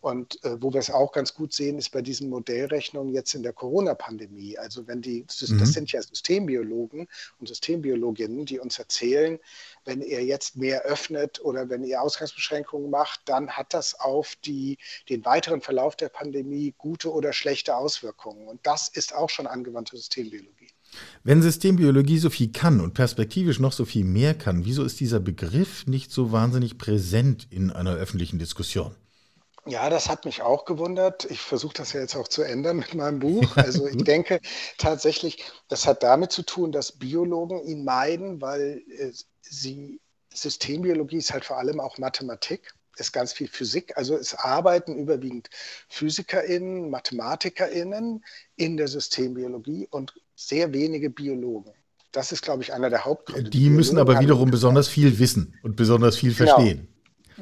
Und 0.00 0.42
äh, 0.44 0.60
wo 0.62 0.72
wir 0.72 0.80
es 0.80 0.90
auch 0.90 1.12
ganz 1.12 1.34
gut 1.34 1.52
sehen, 1.52 1.78
ist 1.78 1.90
bei 1.90 2.00
diesen 2.00 2.30
Modellrechnungen 2.30 3.12
jetzt 3.12 3.34
in 3.34 3.42
der 3.42 3.52
Corona-Pandemie. 3.52 4.56
Also 4.56 4.86
wenn 4.86 5.02
die, 5.02 5.26
das 5.26 5.48
mhm. 5.48 5.64
sind 5.66 5.92
ja 5.92 6.00
Systembiologen 6.00 7.06
und 7.38 7.46
Systembiologinnen, 7.46 8.46
die 8.46 8.58
uns 8.58 8.78
erzählen, 8.78 9.38
wenn 9.84 10.00
ihr 10.00 10.24
jetzt 10.24 10.56
mehr 10.56 10.82
öffnet 10.82 11.40
oder 11.44 11.68
wenn 11.68 11.84
ihr 11.84 12.00
Ausgangsbeschränkungen 12.00 12.90
macht, 12.90 13.20
dann 13.26 13.50
hat 13.50 13.74
das 13.74 13.98
auf 13.98 14.36
die, 14.44 14.78
den 15.08 15.24
weiteren 15.24 15.60
Verlauf 15.60 15.96
der 15.96 16.08
Pandemie 16.08 16.74
gute 16.78 17.12
oder 17.12 17.32
schlechte 17.32 17.76
Auswirkungen. 17.76 18.48
Und 18.48 18.60
das 18.62 18.88
ist 18.88 19.14
auch 19.14 19.28
schon 19.28 19.46
angewandte 19.46 19.96
Systembiologie. 19.96 20.68
Wenn 21.22 21.42
Systembiologie 21.42 22.18
so 22.18 22.30
viel 22.30 22.50
kann 22.50 22.80
und 22.80 22.94
perspektivisch 22.94 23.60
noch 23.60 23.72
so 23.72 23.84
viel 23.84 24.04
mehr 24.04 24.34
kann, 24.34 24.64
wieso 24.64 24.82
ist 24.82 24.98
dieser 24.98 25.20
Begriff 25.20 25.86
nicht 25.86 26.10
so 26.10 26.32
wahnsinnig 26.32 26.78
präsent 26.78 27.46
in 27.50 27.70
einer 27.70 27.94
öffentlichen 27.94 28.38
Diskussion? 28.38 28.94
Ja, 29.66 29.90
das 29.90 30.08
hat 30.08 30.24
mich 30.24 30.42
auch 30.42 30.64
gewundert. 30.64 31.30
Ich 31.30 31.40
versuche 31.40 31.74
das 31.74 31.92
ja 31.92 32.00
jetzt 32.00 32.16
auch 32.16 32.28
zu 32.28 32.42
ändern 32.42 32.78
mit 32.78 32.94
meinem 32.94 33.18
Buch. 33.18 33.56
Also 33.56 33.86
ich 33.86 34.04
denke 34.04 34.40
tatsächlich, 34.78 35.44
das 35.68 35.86
hat 35.86 36.02
damit 36.02 36.32
zu 36.32 36.42
tun, 36.42 36.72
dass 36.72 36.92
Biologen 36.92 37.62
ihn 37.64 37.84
meiden, 37.84 38.40
weil 38.40 38.82
äh, 38.98 39.12
sie 39.42 40.00
Systembiologie 40.32 41.18
ist 41.18 41.32
halt 41.32 41.44
vor 41.44 41.58
allem 41.58 41.80
auch 41.80 41.98
Mathematik, 41.98 42.72
ist 42.96 43.12
ganz 43.12 43.32
viel 43.32 43.48
Physik. 43.48 43.96
Also 43.96 44.16
es 44.16 44.34
arbeiten 44.34 44.96
überwiegend 44.96 45.50
PhysikerInnen, 45.88 46.90
MathematikerInnen 46.90 48.24
in 48.56 48.76
der 48.76 48.88
Systembiologie 48.88 49.88
und 49.90 50.14
sehr 50.36 50.72
wenige 50.72 51.10
Biologen. 51.10 51.72
Das 52.12 52.32
ist, 52.32 52.42
glaube 52.42 52.62
ich, 52.62 52.72
einer 52.72 52.90
der 52.90 53.04
Hauptgründe. 53.04 53.50
Die, 53.50 53.58
die 53.58 53.70
müssen 53.70 53.98
aber 53.98 54.18
wiederum 54.20 54.50
besonders 54.50 54.88
viel 54.88 55.18
wissen 55.18 55.54
und 55.62 55.76
besonders 55.76 56.16
viel 56.16 56.34
genau. 56.34 56.54
verstehen. 56.54 56.88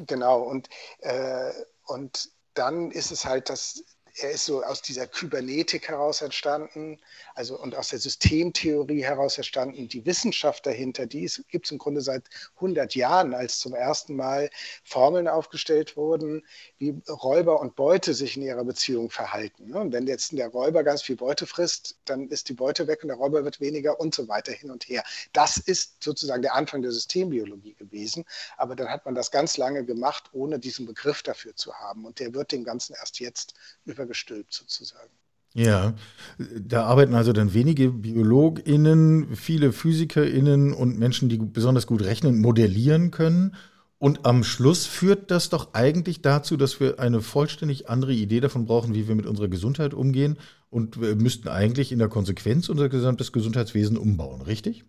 Genau, 0.05 0.41
und 0.41 0.69
äh, 0.99 1.51
und 1.89 2.29
dann 2.53 2.91
ist 2.91 3.11
es 3.11 3.25
halt, 3.25 3.49
dass 3.49 3.83
er 4.17 4.31
ist 4.31 4.45
so 4.45 4.63
aus 4.63 4.81
dieser 4.81 5.07
Kybernetik 5.07 5.89
heraus 5.89 6.21
entstanden, 6.21 6.99
also 7.35 7.59
und 7.59 7.75
aus 7.75 7.89
der 7.89 7.99
Systemtheorie 7.99 9.03
heraus 9.03 9.37
entstanden. 9.37 9.87
Die 9.87 10.05
Wissenschaft 10.05 10.65
dahinter, 10.65 11.05
die 11.05 11.29
gibt 11.49 11.65
es 11.65 11.71
im 11.71 11.77
Grunde 11.77 12.01
seit 12.01 12.23
100 12.55 12.95
Jahren, 12.95 13.33
als 13.33 13.59
zum 13.59 13.73
ersten 13.73 14.15
Mal 14.15 14.49
Formeln 14.83 15.27
aufgestellt 15.27 15.95
wurden, 15.97 16.45
wie 16.77 16.95
Räuber 17.07 17.59
und 17.59 17.75
Beute 17.75 18.13
sich 18.13 18.37
in 18.37 18.43
ihrer 18.43 18.63
Beziehung 18.63 19.09
verhalten. 19.09 19.73
Und 19.73 19.93
wenn 19.93 20.07
jetzt 20.07 20.31
der 20.31 20.49
Räuber 20.49 20.83
ganz 20.83 21.01
viel 21.01 21.15
Beute 21.15 21.45
frisst, 21.45 21.97
dann 22.05 22.27
ist 22.29 22.49
die 22.49 22.53
Beute 22.53 22.87
weg 22.87 23.03
und 23.03 23.09
der 23.09 23.17
Räuber 23.17 23.43
wird 23.43 23.59
weniger 23.59 23.99
und 23.99 24.15
so 24.15 24.27
weiter 24.27 24.51
hin 24.51 24.71
und 24.71 24.87
her. 24.87 25.03
Das 25.33 25.57
ist 25.57 26.03
sozusagen 26.03 26.41
der 26.41 26.55
Anfang 26.55 26.81
der 26.81 26.91
Systembiologie 26.91 27.73
gewesen. 27.75 28.25
Aber 28.57 28.75
dann 28.75 28.89
hat 28.89 29.05
man 29.05 29.15
das 29.15 29.31
ganz 29.31 29.57
lange 29.57 29.85
gemacht, 29.85 30.25
ohne 30.31 30.59
diesen 30.59 30.85
Begriff 30.85 31.23
dafür 31.23 31.55
zu 31.55 31.73
haben. 31.73 32.05
Und 32.05 32.19
der 32.19 32.33
wird 32.33 32.51
dem 32.51 32.63
Ganzen 32.63 32.95
erst 32.95 33.19
jetzt 33.19 33.53
übergestülpt 34.09 34.53
sozusagen. 34.53 35.09
Ja, 35.53 35.95
da 36.37 36.85
arbeiten 36.85 37.15
also 37.15 37.33
dann 37.33 37.53
wenige 37.53 37.89
BiologInnen, 37.89 39.35
viele 39.35 39.71
PhysikerInnen 39.71 40.73
und 40.73 40.99
Menschen, 40.99 41.27
die 41.27 41.37
besonders 41.37 41.87
gut 41.87 42.03
rechnen, 42.03 42.39
modellieren 42.39 43.09
können. 43.09 43.55
Und 43.97 44.25
am 44.25 44.43
Schluss 44.43 44.85
führt 44.85 45.31
das 45.31 45.49
doch 45.49 45.73
eigentlich 45.73 46.21
dazu, 46.21 46.55
dass 46.55 46.79
wir 46.79 46.99
eine 46.99 47.21
vollständig 47.21 47.89
andere 47.89 48.13
Idee 48.13 48.39
davon 48.39 48.65
brauchen, 48.65 48.93
wie 48.93 49.07
wir 49.07 49.15
mit 49.15 49.25
unserer 49.25 49.49
Gesundheit 49.49 49.93
umgehen 49.93 50.37
und 50.69 51.01
wir 51.01 51.15
müssten 51.15 51.49
eigentlich 51.49 51.91
in 51.91 51.99
der 51.99 52.07
Konsequenz 52.09 52.69
unser 52.69 52.87
gesamtes 52.87 53.31
Gesundheitswesen 53.33 53.97
umbauen, 53.97 54.41
richtig? 54.41 54.85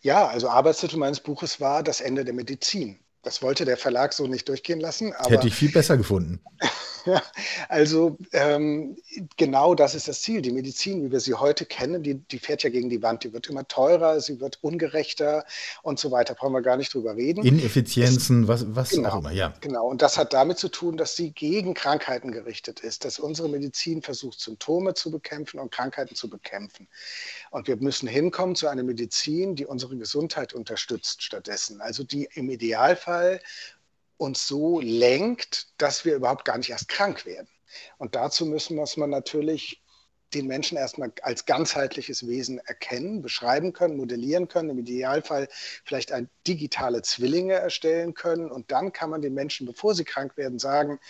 Ja, 0.00 0.28
also 0.28 0.48
Arbeitstitel 0.48 0.96
meines 0.96 1.20
Buches 1.20 1.60
war 1.60 1.82
Das 1.82 2.00
Ende 2.00 2.24
der 2.24 2.32
Medizin. 2.32 3.00
Das 3.22 3.42
wollte 3.42 3.64
der 3.64 3.76
Verlag 3.76 4.12
so 4.12 4.28
nicht 4.28 4.48
durchgehen 4.48 4.80
lassen. 4.80 5.12
Hätte 5.26 5.48
ich 5.48 5.54
viel 5.54 5.72
besser 5.72 5.96
gefunden. 5.96 6.40
Ja, 7.04 7.22
also 7.68 8.18
ähm, 8.32 8.96
genau 9.36 9.74
das 9.74 9.94
ist 9.94 10.08
das 10.08 10.22
Ziel. 10.22 10.42
Die 10.42 10.52
Medizin, 10.52 11.04
wie 11.04 11.12
wir 11.12 11.20
sie 11.20 11.34
heute 11.34 11.64
kennen, 11.64 12.02
die, 12.02 12.14
die 12.14 12.38
fährt 12.38 12.62
ja 12.62 12.70
gegen 12.70 12.90
die 12.90 13.02
Wand. 13.02 13.24
Die 13.24 13.32
wird 13.32 13.48
immer 13.48 13.66
teurer, 13.66 14.20
sie 14.20 14.40
wird 14.40 14.58
ungerechter 14.62 15.44
und 15.82 15.98
so 15.98 16.10
weiter. 16.10 16.34
Brauchen 16.34 16.52
wir 16.52 16.62
gar 16.62 16.76
nicht 16.76 16.92
drüber 16.94 17.16
reden. 17.16 17.44
Ineffizienzen, 17.44 18.42
es, 18.44 18.48
was, 18.48 18.66
was 18.68 18.90
genau, 18.90 19.10
auch 19.10 19.18
immer, 19.18 19.32
ja. 19.32 19.54
Genau, 19.60 19.86
und 19.86 20.02
das 20.02 20.18
hat 20.18 20.32
damit 20.32 20.58
zu 20.58 20.68
tun, 20.68 20.96
dass 20.96 21.16
sie 21.16 21.30
gegen 21.30 21.74
Krankheiten 21.74 22.32
gerichtet 22.32 22.80
ist, 22.80 23.04
dass 23.04 23.18
unsere 23.18 23.48
Medizin 23.48 24.02
versucht, 24.02 24.40
Symptome 24.40 24.94
zu 24.94 25.10
bekämpfen 25.10 25.60
und 25.60 25.70
Krankheiten 25.70 26.14
zu 26.14 26.28
bekämpfen. 26.28 26.88
Und 27.50 27.68
wir 27.68 27.76
müssen 27.76 28.08
hinkommen 28.08 28.54
zu 28.54 28.68
einer 28.68 28.82
Medizin, 28.82 29.54
die 29.54 29.66
unsere 29.66 29.96
Gesundheit 29.96 30.52
unterstützt 30.52 31.22
stattdessen. 31.22 31.80
Also 31.80 32.04
die 32.04 32.28
im 32.34 32.50
Idealfall 32.50 33.40
uns 34.18 34.46
so 34.46 34.80
lenkt, 34.80 35.68
dass 35.78 36.04
wir 36.04 36.14
überhaupt 36.14 36.44
gar 36.44 36.58
nicht 36.58 36.70
erst 36.70 36.88
krank 36.88 37.24
werden. 37.24 37.48
Und 37.96 38.14
dazu 38.14 38.46
müssen 38.46 38.76
muss 38.76 38.96
man 38.96 39.10
natürlich 39.10 39.82
den 40.34 40.46
Menschen 40.46 40.76
erstmal 40.76 41.12
als 41.22 41.46
ganzheitliches 41.46 42.26
Wesen 42.26 42.58
erkennen, 42.58 43.22
beschreiben 43.22 43.72
können, 43.72 43.96
modellieren 43.96 44.48
können, 44.48 44.70
im 44.70 44.78
Idealfall 44.78 45.48
vielleicht 45.84 46.12
ein 46.12 46.28
digitale 46.46 47.02
Zwillinge 47.02 47.54
erstellen 47.54 48.14
können. 48.14 48.50
Und 48.50 48.70
dann 48.70 48.92
kann 48.92 49.10
man 49.10 49.22
den 49.22 49.34
Menschen, 49.34 49.66
bevor 49.66 49.94
sie 49.94 50.04
krank 50.04 50.36
werden, 50.36 50.58
sagen, 50.58 51.00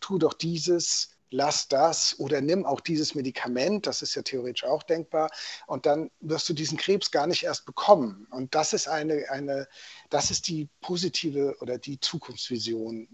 tu 0.00 0.18
doch 0.18 0.34
dieses, 0.34 1.16
lass 1.30 1.68
das 1.68 2.18
oder 2.18 2.40
nimm 2.40 2.66
auch 2.66 2.80
dieses 2.80 3.14
Medikament, 3.14 3.86
das 3.86 4.02
ist 4.02 4.14
ja 4.14 4.22
theoretisch 4.22 4.64
auch 4.64 4.82
denkbar, 4.82 5.30
und 5.66 5.86
dann 5.86 6.10
wirst 6.20 6.48
du 6.48 6.52
diesen 6.52 6.78
Krebs 6.78 7.10
gar 7.10 7.26
nicht 7.26 7.44
erst 7.44 7.64
bekommen. 7.66 8.26
Und 8.30 8.54
das 8.54 8.72
ist 8.72 8.88
eine, 8.88 9.30
eine 9.30 9.66
das 10.10 10.30
ist 10.30 10.48
die 10.48 10.68
positive 10.80 11.56
oder 11.60 11.78
die 11.78 12.00
Zukunftsvision 12.00 13.08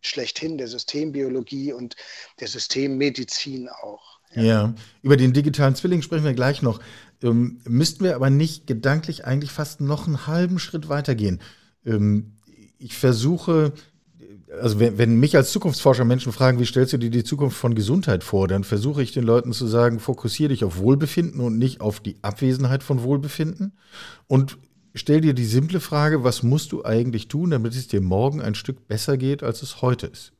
schlechthin 0.00 0.58
der 0.58 0.68
Systembiologie 0.68 1.72
und 1.72 1.96
der 2.40 2.48
Systemmedizin 2.48 3.68
auch. 3.68 4.20
Ja. 4.34 4.42
ja. 4.42 4.74
über 5.02 5.16
den 5.16 5.32
digitalen 5.32 5.74
Zwilling 5.74 6.02
sprechen 6.02 6.24
wir 6.24 6.34
gleich 6.34 6.62
noch. 6.62 6.80
Ähm, 7.22 7.60
müssten 7.64 8.04
wir 8.04 8.14
aber 8.14 8.30
nicht 8.30 8.66
gedanklich 8.66 9.24
eigentlich 9.24 9.50
fast 9.50 9.80
noch 9.80 10.06
einen 10.06 10.26
halben 10.26 10.58
Schritt 10.58 10.88
weitergehen. 10.88 11.40
Ähm, 11.84 12.36
ich 12.78 12.94
versuche 12.94 13.72
also 14.60 14.80
wenn, 14.80 14.98
wenn 14.98 15.20
mich 15.20 15.36
als 15.36 15.52
Zukunftsforscher 15.52 16.04
Menschen 16.04 16.32
fragen, 16.32 16.58
wie 16.58 16.64
stellst 16.64 16.92
du 16.92 16.98
dir 16.98 17.10
die 17.10 17.24
Zukunft 17.24 17.56
von 17.56 17.74
Gesundheit 17.74 18.24
vor, 18.24 18.48
dann 18.48 18.64
versuche 18.64 19.02
ich 19.02 19.12
den 19.12 19.24
Leuten 19.24 19.52
zu 19.52 19.66
sagen, 19.66 20.00
fokussiere 20.00 20.50
dich 20.50 20.64
auf 20.64 20.78
Wohlbefinden 20.78 21.40
und 21.40 21.58
nicht 21.58 21.80
auf 21.80 22.00
die 22.00 22.16
Abwesenheit 22.22 22.82
von 22.82 23.02
Wohlbefinden. 23.02 23.76
Und 24.26 24.58
stell 24.98 25.20
dir 25.20 25.34
die 25.34 25.44
simple 25.44 25.80
Frage, 25.80 26.24
was 26.24 26.42
musst 26.42 26.72
du 26.72 26.84
eigentlich 26.84 27.28
tun, 27.28 27.50
damit 27.50 27.74
es 27.74 27.88
dir 27.88 28.00
morgen 28.00 28.40
ein 28.40 28.54
Stück 28.54 28.86
besser 28.88 29.16
geht, 29.16 29.42
als 29.42 29.62
es 29.62 29.82
heute 29.82 30.06
ist? 30.06 30.32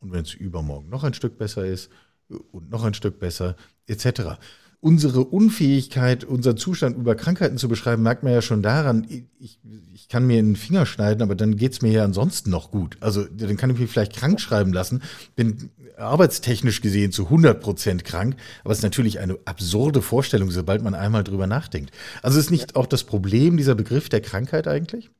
Und 0.00 0.12
wenn 0.12 0.22
es 0.22 0.34
übermorgen 0.34 0.88
noch 0.88 1.04
ein 1.04 1.14
Stück 1.14 1.38
besser 1.38 1.64
ist 1.64 1.90
und 2.28 2.70
noch 2.70 2.84
ein 2.84 2.94
Stück 2.94 3.18
besser, 3.18 3.56
etc 3.86 4.38
unsere 4.82 5.20
Unfähigkeit, 5.24 6.24
unseren 6.24 6.56
Zustand 6.56 6.96
über 6.98 7.14
Krankheiten 7.14 7.56
zu 7.56 7.68
beschreiben, 7.68 8.02
merkt 8.02 8.24
man 8.24 8.32
ja 8.32 8.42
schon 8.42 8.62
daran, 8.62 9.06
ich, 9.38 9.60
ich 9.94 10.08
kann 10.08 10.26
mir 10.26 10.40
in 10.40 10.50
den 10.50 10.56
Finger 10.56 10.86
schneiden, 10.86 11.22
aber 11.22 11.36
dann 11.36 11.56
geht 11.56 11.72
es 11.72 11.82
mir 11.82 11.92
ja 11.92 12.04
ansonsten 12.04 12.50
noch 12.50 12.72
gut. 12.72 12.96
Also 12.98 13.24
dann 13.24 13.56
kann 13.56 13.70
ich 13.70 13.78
mich 13.78 13.88
vielleicht 13.88 14.16
krank 14.16 14.40
schreiben 14.40 14.72
lassen, 14.72 15.02
bin 15.36 15.70
arbeitstechnisch 15.96 16.80
gesehen 16.80 17.12
zu 17.12 17.26
100 17.26 17.60
Prozent 17.60 18.04
krank, 18.04 18.34
aber 18.64 18.72
es 18.72 18.78
ist 18.78 18.84
natürlich 18.84 19.20
eine 19.20 19.38
absurde 19.44 20.02
Vorstellung, 20.02 20.50
sobald 20.50 20.82
man 20.82 20.94
einmal 20.94 21.22
drüber 21.22 21.46
nachdenkt. 21.46 21.92
Also 22.20 22.40
ist 22.40 22.50
nicht 22.50 22.74
auch 22.74 22.86
das 22.86 23.04
Problem 23.04 23.56
dieser 23.56 23.76
Begriff 23.76 24.08
der 24.08 24.20
Krankheit 24.20 24.66
eigentlich? 24.66 25.10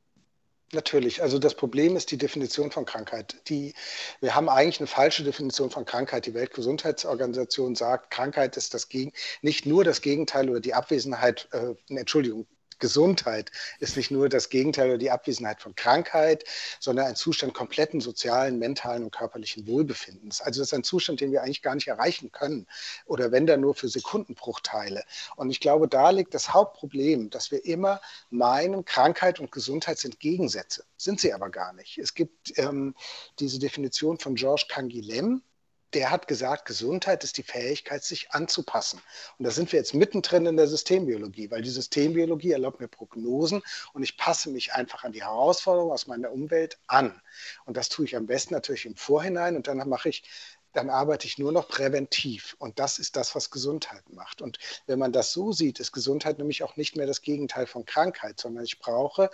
Natürlich. 0.73 1.21
Also 1.21 1.37
das 1.37 1.53
Problem 1.53 1.95
ist 1.95 2.09
die 2.09 2.17
Definition 2.17 2.71
von 2.71 2.85
Krankheit. 2.85 3.35
Die, 3.47 3.73
wir 4.21 4.33
haben 4.35 4.49
eigentlich 4.49 4.79
eine 4.79 4.87
falsche 4.87 5.23
Definition 5.23 5.69
von 5.69 5.85
Krankheit. 5.85 6.25
Die 6.25 6.33
Weltgesundheitsorganisation 6.33 7.75
sagt, 7.75 8.09
Krankheit 8.09 8.57
ist 8.57 8.73
das 8.73 8.89
Gegen, 8.89 9.13
nicht 9.41 9.67
nur 9.67 9.83
das 9.83 10.01
Gegenteil 10.01 10.49
oder 10.49 10.59
die 10.59 10.73
Abwesenheit, 10.73 11.47
äh, 11.51 11.75
Entschuldigung, 11.95 12.47
Gesundheit 12.83 13.49
ist 13.79 13.95
nicht 13.95 14.11
nur 14.11 14.27
das 14.27 14.49
Gegenteil 14.49 14.89
oder 14.89 14.97
die 14.97 15.09
Abwesenheit 15.09 15.61
von 15.61 15.73
Krankheit, 15.73 16.43
sondern 16.81 17.05
ein 17.05 17.15
Zustand 17.15 17.53
kompletten 17.53 18.01
sozialen, 18.01 18.59
mentalen 18.59 19.05
und 19.05 19.15
körperlichen 19.15 19.65
Wohlbefindens. 19.67 20.41
Also 20.41 20.59
das 20.59 20.67
ist 20.67 20.73
ein 20.73 20.83
Zustand, 20.83 21.21
den 21.21 21.31
wir 21.31 21.43
eigentlich 21.43 21.61
gar 21.61 21.75
nicht 21.75 21.87
erreichen 21.87 22.33
können 22.33 22.67
oder 23.05 23.31
wenn 23.31 23.47
dann 23.47 23.61
nur 23.61 23.73
für 23.73 23.87
Sekundenbruchteile. 23.87 25.05
Und 25.37 25.49
ich 25.49 25.61
glaube, 25.61 25.87
da 25.87 26.09
liegt 26.09 26.33
das 26.33 26.53
Hauptproblem, 26.53 27.29
dass 27.29 27.51
wir 27.51 27.63
immer 27.63 28.01
meinen, 28.29 28.83
Krankheit 28.83 29.39
und 29.39 29.53
Gesundheit 29.53 29.97
sind 29.97 30.19
Gegensätze. 30.19 30.83
Sind 30.97 31.21
sie 31.21 31.31
aber 31.31 31.49
gar 31.49 31.71
nicht. 31.71 31.97
Es 31.99 32.13
gibt 32.13 32.57
ähm, 32.57 32.95
diese 33.39 33.59
Definition 33.59 34.19
von 34.19 34.35
Georges 34.35 34.67
Canguilhem, 34.67 35.41
der 35.93 36.11
hat 36.11 36.27
gesagt, 36.27 36.65
Gesundheit 36.65 37.23
ist 37.23 37.37
die 37.37 37.43
Fähigkeit, 37.43 38.03
sich 38.03 38.31
anzupassen. 38.31 39.01
Und 39.37 39.45
da 39.45 39.51
sind 39.51 39.71
wir 39.71 39.79
jetzt 39.79 39.93
mittendrin 39.93 40.45
in 40.45 40.57
der 40.57 40.67
Systembiologie, 40.67 41.51
weil 41.51 41.61
die 41.61 41.69
Systembiologie 41.69 42.51
erlaubt 42.51 42.79
mir 42.79 42.87
Prognosen 42.87 43.61
und 43.93 44.03
ich 44.03 44.17
passe 44.17 44.49
mich 44.49 44.73
einfach 44.73 45.03
an 45.03 45.11
die 45.11 45.23
Herausforderungen 45.23 45.91
aus 45.91 46.07
meiner 46.07 46.31
Umwelt 46.31 46.77
an. 46.87 47.21
Und 47.65 47.77
das 47.77 47.89
tue 47.89 48.05
ich 48.05 48.15
am 48.15 48.25
besten 48.25 48.53
natürlich 48.53 48.85
im 48.85 48.95
Vorhinein 48.95 49.55
und 49.55 49.67
dann 49.67 49.77
mache 49.87 50.09
ich 50.09 50.23
dann 50.73 50.89
arbeite 50.89 51.27
ich 51.27 51.37
nur 51.37 51.51
noch 51.51 51.67
präventiv. 51.67 52.55
Und 52.59 52.79
das 52.79 52.99
ist 52.99 53.15
das, 53.15 53.35
was 53.35 53.51
Gesundheit 53.51 54.09
macht. 54.09 54.41
Und 54.41 54.57
wenn 54.87 54.99
man 54.99 55.11
das 55.11 55.31
so 55.31 55.51
sieht, 55.51 55.79
ist 55.79 55.91
Gesundheit 55.91 56.39
nämlich 56.39 56.63
auch 56.63 56.75
nicht 56.75 56.95
mehr 56.95 57.05
das 57.05 57.21
Gegenteil 57.21 57.67
von 57.67 57.85
Krankheit, 57.85 58.39
sondern 58.39 58.65
ich 58.65 58.79
brauche, 58.79 59.29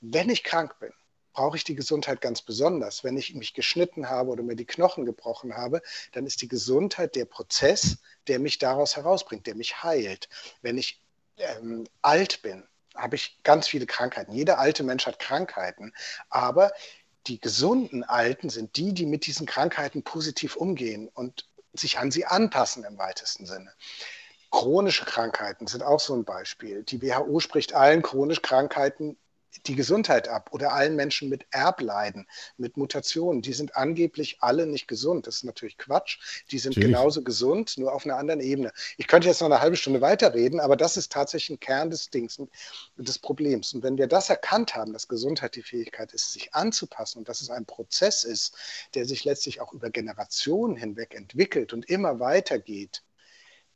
wenn 0.00 0.28
ich 0.28 0.42
krank 0.42 0.78
bin, 0.80 0.92
brauche 1.32 1.56
ich 1.56 1.64
die 1.64 1.74
Gesundheit 1.74 2.20
ganz 2.20 2.42
besonders. 2.42 3.04
Wenn 3.04 3.16
ich 3.16 3.34
mich 3.34 3.54
geschnitten 3.54 4.08
habe 4.08 4.30
oder 4.30 4.42
mir 4.42 4.56
die 4.56 4.66
Knochen 4.66 5.04
gebrochen 5.04 5.56
habe, 5.56 5.82
dann 6.12 6.26
ist 6.26 6.42
die 6.42 6.48
Gesundheit 6.48 7.14
der 7.16 7.24
Prozess, 7.24 7.98
der 8.26 8.38
mich 8.38 8.58
daraus 8.58 8.96
herausbringt, 8.96 9.46
der 9.46 9.54
mich 9.54 9.82
heilt. 9.82 10.28
Wenn 10.62 10.78
ich 10.78 11.02
ähm, 11.36 11.86
alt 12.02 12.42
bin, 12.42 12.66
habe 12.94 13.16
ich 13.16 13.40
ganz 13.42 13.68
viele 13.68 13.86
Krankheiten. 13.86 14.32
Jeder 14.32 14.58
alte 14.58 14.82
Mensch 14.82 15.06
hat 15.06 15.18
Krankheiten, 15.18 15.92
aber 16.28 16.72
die 17.26 17.40
gesunden 17.40 18.02
Alten 18.02 18.50
sind 18.50 18.76
die, 18.76 18.92
die 18.92 19.06
mit 19.06 19.26
diesen 19.26 19.46
Krankheiten 19.46 20.02
positiv 20.02 20.56
umgehen 20.56 21.08
und 21.08 21.46
sich 21.72 21.98
an 21.98 22.10
sie 22.10 22.26
anpassen 22.26 22.84
im 22.84 22.98
weitesten 22.98 23.46
Sinne. 23.46 23.72
Chronische 24.50 25.04
Krankheiten 25.04 25.68
sind 25.68 25.82
auch 25.82 26.00
so 26.00 26.14
ein 26.14 26.24
Beispiel. 26.24 26.82
Die 26.82 27.00
WHO 27.00 27.38
spricht 27.38 27.72
allen 27.72 28.02
chronischen 28.02 28.42
Krankheiten 28.42 29.16
die 29.66 29.74
Gesundheit 29.74 30.28
ab 30.28 30.50
oder 30.52 30.72
allen 30.72 30.96
Menschen 30.96 31.28
mit 31.28 31.46
Erbleiden, 31.50 32.26
mit 32.56 32.76
Mutationen. 32.76 33.42
Die 33.42 33.52
sind 33.52 33.76
angeblich 33.76 34.38
alle 34.40 34.66
nicht 34.66 34.86
gesund. 34.86 35.26
Das 35.26 35.36
ist 35.36 35.44
natürlich 35.44 35.78
Quatsch. 35.78 36.18
Die 36.50 36.58
sind 36.58 36.76
natürlich. 36.76 36.94
genauso 36.94 37.22
gesund, 37.22 37.76
nur 37.76 37.92
auf 37.92 38.04
einer 38.04 38.16
anderen 38.16 38.40
Ebene. 38.40 38.72
Ich 38.96 39.06
könnte 39.06 39.28
jetzt 39.28 39.40
noch 39.40 39.50
eine 39.50 39.60
halbe 39.60 39.76
Stunde 39.76 40.00
weiterreden, 40.00 40.60
aber 40.60 40.76
das 40.76 40.96
ist 40.96 41.12
tatsächlich 41.12 41.56
ein 41.56 41.60
Kern 41.60 41.90
des 41.90 42.10
Dings, 42.10 42.40
des 42.96 43.18
Problems. 43.18 43.72
Und 43.74 43.82
wenn 43.82 43.98
wir 43.98 44.06
das 44.06 44.30
erkannt 44.30 44.74
haben, 44.74 44.92
dass 44.92 45.08
Gesundheit 45.08 45.56
die 45.56 45.62
Fähigkeit 45.62 46.12
ist, 46.12 46.32
sich 46.32 46.54
anzupassen 46.54 47.18
und 47.18 47.28
dass 47.28 47.40
es 47.40 47.50
ein 47.50 47.66
Prozess 47.66 48.24
ist, 48.24 48.56
der 48.94 49.04
sich 49.04 49.24
letztlich 49.24 49.60
auch 49.60 49.72
über 49.72 49.90
Generationen 49.90 50.76
hinweg 50.76 51.14
entwickelt 51.14 51.72
und 51.72 51.88
immer 51.88 52.20
weitergeht, 52.20 53.02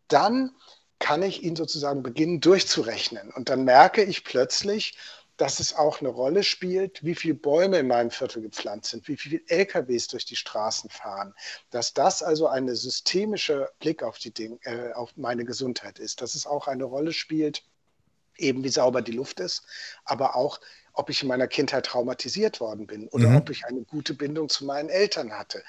dann 0.09 0.53
kann 0.99 1.23
ich 1.23 1.43
ihn 1.43 1.57
sozusagen 1.57 2.03
beginnen 2.03 2.41
durchzurechnen. 2.41 3.31
Und 3.31 3.49
dann 3.49 3.65
merke 3.65 4.03
ich 4.03 4.25
plötzlich, 4.25 4.97
dass 5.37 5.59
es 5.59 5.75
auch 5.75 6.01
eine 6.01 6.11
Rolle 6.11 6.43
spielt, 6.43 7.05
wie 7.05 7.15
viele 7.15 7.35
Bäume 7.35 7.79
in 7.79 7.89
meinem 7.89 8.11
Viertel 8.11 8.43
gepflanzt 8.43 8.91
sind, 8.91 9.09
wie 9.09 9.17
viele 9.17 9.41
LKWs 9.49 10.09
durch 10.09 10.25
die 10.25 10.37
Straßen 10.37 10.91
fahren, 10.91 11.35
dass 11.71 11.93
das 11.93 12.23
also 12.23 12.47
ein 12.47 12.73
systemischer 12.75 13.71
Blick 13.81 14.03
auf, 14.03 14.19
die 14.19 14.33
Ding, 14.33 14.61
äh, 14.63 14.93
auf 14.93 15.17
meine 15.17 15.45
Gesundheit 15.45 15.99
ist, 15.99 16.21
dass 16.21 16.35
es 16.35 16.47
auch 16.47 16.69
eine 16.69 16.85
Rolle 16.85 17.13
spielt, 17.13 17.65
eben 18.37 18.65
wie 18.65 18.69
sauber 18.69 19.03
die 19.03 19.13
Luft 19.13 19.41
ist, 19.41 19.65
aber 20.05 20.37
auch 20.37 20.61
ob 20.95 21.11
ich 21.11 21.23
in 21.23 21.29
meiner 21.29 21.49
Kindheit 21.49 21.87
traumatisiert 21.87 22.61
worden 22.61 22.87
bin 22.87 23.09
oder 23.09 23.29
mhm. 23.29 23.37
ob 23.37 23.51
ich 23.51 23.67
eine 23.67 23.83
gute 23.83 24.15
Bindung 24.15 24.49
zu 24.49 24.65
meinen 24.65 24.89
Eltern 24.89 25.33
hatte. 25.33 25.63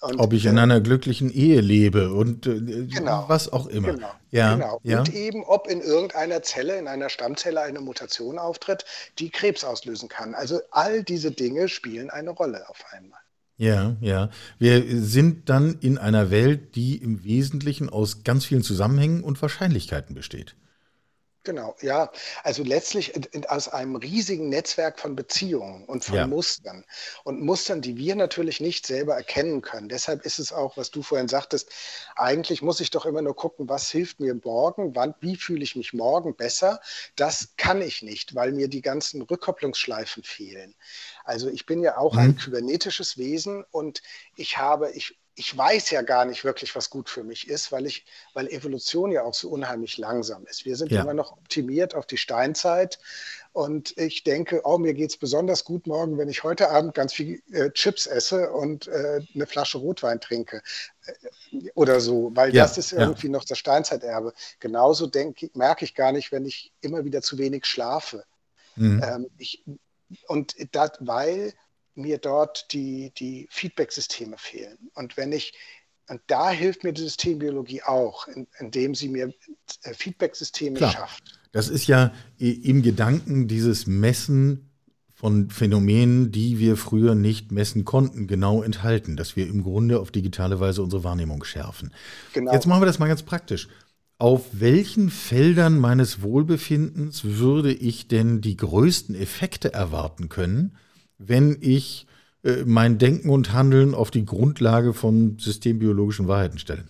Und, 0.00 0.20
ob 0.20 0.32
ich 0.32 0.46
in 0.46 0.56
äh, 0.56 0.60
einer 0.60 0.80
glücklichen 0.80 1.32
Ehe 1.32 1.60
lebe 1.60 2.12
und 2.12 2.46
äh, 2.46 2.86
genau, 2.86 3.24
was 3.26 3.52
auch 3.52 3.66
immer. 3.66 3.94
Genau, 3.94 4.10
ja, 4.30 4.54
genau. 4.54 4.80
Ja. 4.84 5.00
Und 5.00 5.12
eben, 5.12 5.42
ob 5.42 5.66
in 5.68 5.80
irgendeiner 5.80 6.42
Zelle, 6.42 6.78
in 6.78 6.86
einer 6.86 7.08
Stammzelle 7.08 7.62
eine 7.62 7.80
Mutation 7.80 8.38
auftritt, 8.38 8.84
die 9.18 9.30
Krebs 9.30 9.64
auslösen 9.64 10.08
kann. 10.08 10.34
Also 10.34 10.60
all 10.70 11.02
diese 11.02 11.32
Dinge 11.32 11.68
spielen 11.68 12.10
eine 12.10 12.30
Rolle 12.30 12.68
auf 12.68 12.84
einmal. 12.92 13.18
Ja, 13.56 13.96
ja. 14.00 14.30
Wir 14.60 14.84
sind 15.02 15.48
dann 15.48 15.78
in 15.80 15.98
einer 15.98 16.30
Welt, 16.30 16.76
die 16.76 16.96
im 16.96 17.24
Wesentlichen 17.24 17.88
aus 17.88 18.22
ganz 18.22 18.44
vielen 18.44 18.62
Zusammenhängen 18.62 19.24
und 19.24 19.42
Wahrscheinlichkeiten 19.42 20.14
besteht. 20.14 20.54
Genau, 21.48 21.74
ja. 21.80 22.10
Also 22.42 22.62
letztlich 22.62 23.14
in, 23.16 23.22
in, 23.32 23.46
aus 23.46 23.68
einem 23.68 23.96
riesigen 23.96 24.50
Netzwerk 24.50 25.00
von 25.00 25.16
Beziehungen 25.16 25.86
und 25.86 26.04
von 26.04 26.16
Ja. 26.16 26.26
Mustern. 26.28 26.84
Und 27.24 27.40
Mustern, 27.40 27.80
die 27.80 27.96
wir 27.96 28.16
natürlich 28.16 28.60
nicht 28.60 28.86
selber 28.86 29.14
erkennen 29.14 29.62
können. 29.62 29.88
Deshalb 29.88 30.26
ist 30.26 30.38
es 30.38 30.52
auch, 30.52 30.76
was 30.76 30.90
du 30.90 31.02
vorhin 31.02 31.26
sagtest, 31.28 31.70
eigentlich 32.16 32.60
muss 32.60 32.80
ich 32.80 32.90
doch 32.90 33.06
immer 33.06 33.22
nur 33.22 33.34
gucken, 33.34 33.66
was 33.66 33.90
hilft 33.90 34.20
mir 34.20 34.34
morgen, 34.44 34.94
wann, 34.94 35.14
wie 35.20 35.36
fühle 35.36 35.62
ich 35.62 35.74
mich 35.74 35.94
morgen 35.94 36.36
besser. 36.36 36.80
Das 37.16 37.54
kann 37.56 37.80
ich 37.80 38.02
nicht, 38.02 38.34
weil 38.34 38.52
mir 38.52 38.68
die 38.68 38.82
ganzen 38.82 39.22
Rückkopplungsschleifen 39.22 40.24
fehlen. 40.24 40.74
Also 41.24 41.48
ich 41.48 41.64
bin 41.64 41.82
ja 41.82 41.96
auch 41.96 42.18
ein 42.18 42.34
Mhm. 42.34 42.36
kybernetisches 42.36 43.16
Wesen 43.16 43.64
und 43.70 44.02
ich 44.34 44.58
habe, 44.58 44.90
ich, 44.92 45.18
ich 45.38 45.56
weiß 45.56 45.90
ja 45.90 46.02
gar 46.02 46.24
nicht 46.24 46.42
wirklich, 46.44 46.74
was 46.74 46.90
gut 46.90 47.08
für 47.08 47.22
mich 47.22 47.48
ist, 47.48 47.70
weil 47.70 47.86
ich, 47.86 48.04
weil 48.34 48.48
Evolution 48.48 49.12
ja 49.12 49.22
auch 49.22 49.34
so 49.34 49.48
unheimlich 49.50 49.96
langsam 49.96 50.44
ist. 50.46 50.64
Wir 50.64 50.76
sind 50.76 50.90
Ja. 50.90 51.02
immer 51.02 51.14
noch 51.14 51.32
optimiert 51.32 51.94
auf 51.94 52.06
die 52.06 52.16
Steinzeit 52.16 52.98
und 53.52 53.96
ich 53.96 54.24
denke, 54.24 54.62
oh, 54.64 54.78
mir 54.78 54.94
geht 54.94 55.10
es 55.10 55.16
besonders 55.16 55.64
gut 55.64 55.86
morgen, 55.86 56.18
wenn 56.18 56.28
ich 56.28 56.42
heute 56.42 56.70
Abend 56.70 56.94
ganz 56.94 57.12
viel 57.12 57.40
äh, 57.52 57.70
Chips 57.70 58.06
esse 58.06 58.50
und 58.50 58.88
äh, 58.88 59.20
eine 59.34 59.46
Flasche 59.46 59.78
Rotwein 59.78 60.20
trinke 60.20 60.60
äh, 61.06 61.12
oder 61.74 62.00
so, 62.00 62.30
weil 62.34 62.52
Ja, 62.52 62.64
das 62.64 62.76
ist 62.76 62.90
ja. 62.90 62.98
irgendwie 62.98 63.28
noch 63.28 63.44
das 63.44 63.58
Steinzeiterbe. 63.58 64.32
Genauso 64.58 65.06
denke, 65.06 65.50
merke 65.54 65.84
ich 65.84 65.94
gar 65.94 66.10
nicht, 66.12 66.32
wenn 66.32 66.46
ich 66.46 66.72
immer 66.80 67.04
wieder 67.04 67.22
zu 67.22 67.38
wenig 67.38 67.64
schlafe. 67.64 68.24
Mhm. 68.76 69.02
Ähm, 69.04 69.30
ich, 69.38 69.62
und 70.26 70.54
das, 70.74 70.92
weil 71.00 71.52
mir 71.98 72.18
dort 72.18 72.72
die, 72.72 73.12
die 73.16 73.46
Feedback-Systeme 73.50 74.36
fehlen. 74.38 74.90
Und 74.94 75.16
wenn 75.16 75.32
ich, 75.32 75.52
und 76.08 76.20
da 76.26 76.50
hilft 76.50 76.84
mir 76.84 76.92
die 76.92 77.02
Systembiologie 77.02 77.82
auch, 77.82 78.26
in, 78.28 78.46
indem 78.58 78.94
sie 78.94 79.08
mir 79.08 79.34
äh, 79.82 79.94
Feedback-Systeme 79.94 80.78
schafft. 80.78 81.38
Das 81.52 81.68
ist 81.68 81.86
ja 81.86 82.12
im 82.38 82.82
Gedanken 82.82 83.48
dieses 83.48 83.86
Messen 83.86 84.68
von 85.18 85.50
Phänomenen, 85.50 86.30
die 86.30 86.60
wir 86.60 86.76
früher 86.76 87.16
nicht 87.16 87.50
messen 87.50 87.84
konnten, 87.84 88.28
genau 88.28 88.62
enthalten, 88.62 89.16
dass 89.16 89.34
wir 89.34 89.48
im 89.48 89.64
Grunde 89.64 89.98
auf 89.98 90.12
digitale 90.12 90.60
Weise 90.60 90.80
unsere 90.80 91.02
Wahrnehmung 91.02 91.42
schärfen. 91.42 91.92
Genau. 92.34 92.52
Jetzt 92.52 92.66
machen 92.66 92.82
wir 92.82 92.86
das 92.86 93.00
mal 93.00 93.08
ganz 93.08 93.24
praktisch. 93.24 93.68
Auf 94.18 94.46
welchen 94.52 95.10
Feldern 95.10 95.78
meines 95.78 96.22
Wohlbefindens 96.22 97.24
würde 97.24 97.72
ich 97.72 98.06
denn 98.06 98.40
die 98.40 98.56
größten 98.56 99.16
Effekte 99.16 99.72
erwarten 99.72 100.28
können, 100.28 100.76
wenn 101.18 101.58
ich 101.60 102.06
äh, 102.44 102.64
mein 102.64 102.98
Denken 102.98 103.30
und 103.30 103.52
Handeln 103.52 103.94
auf 103.94 104.10
die 104.10 104.24
Grundlage 104.24 104.94
von 104.94 105.38
systembiologischen 105.38 106.28
Wahrheiten 106.28 106.58
stelle? 106.58 106.84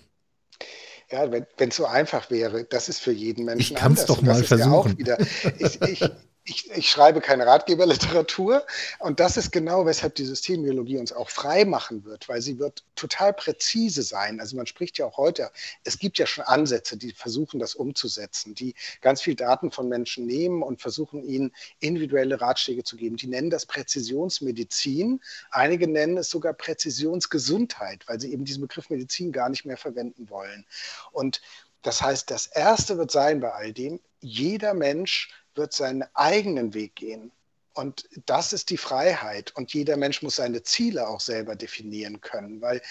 Ja, 1.11 1.30
wenn 1.32 1.47
es 1.70 1.76
so 1.76 1.87
einfach 1.87 2.30
wäre, 2.30 2.64
das 2.64 2.88
ist 2.88 3.00
für 3.00 3.12
jeden 3.12 3.44
Menschen 3.44 3.75
Ich 3.75 3.75
kann's 3.75 4.04
anders. 4.04 4.06
doch 4.06 4.23
mal 4.23 4.44
ist 4.44 4.56
ja 4.56 4.70
auch 4.70 4.88
versuchen. 4.88 4.97
wieder. 4.97 5.18
Ich, 5.58 5.82
ich, 5.82 6.12
ich, 6.49 6.71
ich 6.71 6.90
schreibe 6.90 7.21
keine 7.21 7.47
Ratgeberliteratur 7.47 8.67
und 8.99 9.21
das 9.21 9.37
ist 9.37 9.52
genau, 9.52 9.87
weshalb 9.87 10.14
die 10.14 10.25
Systembiologie 10.25 10.99
uns 10.99 11.12
auch 11.12 11.28
frei 11.28 11.64
machen 11.64 12.05
wird, 12.05 12.28
weil 12.28 12.40
sie 12.40 12.59
wird 12.59 12.85
total 12.95 13.33
präzise 13.33 14.02
sein. 14.02 14.40
Also 14.40 14.57
man 14.57 14.67
spricht 14.67 14.99
ja 14.99 15.07
auch 15.07 15.19
heute, 15.19 15.50
es 15.85 15.99
gibt 15.99 16.19
ja 16.19 16.26
schon 16.26 16.45
Ansätze, 16.45 16.97
die 16.97 17.12
versuchen, 17.12 17.61
das 17.61 17.75
umzusetzen, 17.75 18.55
die 18.55 18.75
ganz 19.00 19.21
viel 19.21 19.35
Daten 19.35 19.71
von 19.71 19.88
Menschen 19.88 20.26
nehmen 20.26 20.62
und 20.62 20.81
versuchen, 20.81 21.23
ihnen 21.23 21.52
individuelle 21.81 22.40
Ratschläge 22.40 22.83
zu 22.83 22.97
geben. 22.97 23.17
Die 23.17 23.26
nennen 23.26 23.50
das 23.50 23.67
Präzisionsmedizin. 23.67 25.21
Einige 25.50 25.87
nennen 25.87 26.17
es 26.17 26.31
sogar 26.31 26.55
Präzisionsgesundheit, 26.55 28.05
weil 28.09 28.21
sie 28.21 28.33
eben 28.33 28.45
diesen 28.45 28.62
Begriff 28.62 28.90
Medizin 28.90 29.33
gar 29.33 29.49
nicht 29.49 29.64
mehr 29.64 29.76
verwenden 29.76 30.31
wollen. 30.31 30.64
Und 31.12 31.43
das 31.83 32.02
heißt, 32.02 32.31
das 32.31 32.47
Erste 32.47 32.99
wird 32.99 33.11
sein 33.11 33.40
bei 33.40 33.52
all 33.52 33.73
dem, 33.73 34.00
jeder 34.21 34.75
Mensch 34.75 35.31
wird 35.59 35.75
seinen 35.75 36.05
eigenen 36.15 36.73
Weg 36.73 36.97
gehen. 36.97 37.33
Und 37.75 38.09
das 38.27 38.53
ist 38.53 38.71
die 38.71 38.77
Freiheit. 38.77 39.55
Und 39.55 39.73
jeder 39.73 39.97
Mensch 39.97 40.21
muss 40.23 40.35
seine 40.35 40.65
Ziele 40.65 41.07
auch 41.07 41.21
selber 41.21 41.55
definieren 41.55 42.21
können, 42.21 42.61
weil 42.61 42.83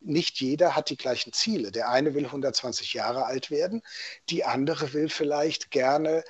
nicht 0.00 0.40
jeder 0.40 0.74
hat 0.74 0.90
die 0.90 0.96
gleichen 0.96 1.32
Ziele. 1.32 1.70
Der 1.70 1.88
eine 1.88 2.14
will 2.14 2.24
120 2.24 2.94
Jahre 2.94 3.26
alt 3.26 3.52
werden, 3.52 3.80
die 4.28 4.44
andere 4.44 4.92
will 4.92 5.08
vielleicht 5.08 5.70
gerne 5.70 6.24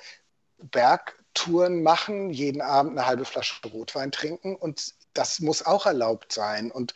Bergtouren 0.59 1.81
machen, 1.81 2.29
jeden 2.29 2.61
Abend 2.61 2.91
eine 2.91 3.07
halbe 3.07 3.25
Flasche 3.25 3.55
Rotwein 3.67 4.11
trinken 4.11 4.55
und 4.55 4.93
das 5.13 5.39
muss 5.39 5.65
auch 5.65 5.87
erlaubt 5.87 6.31
sein. 6.31 6.69
Und, 6.69 6.93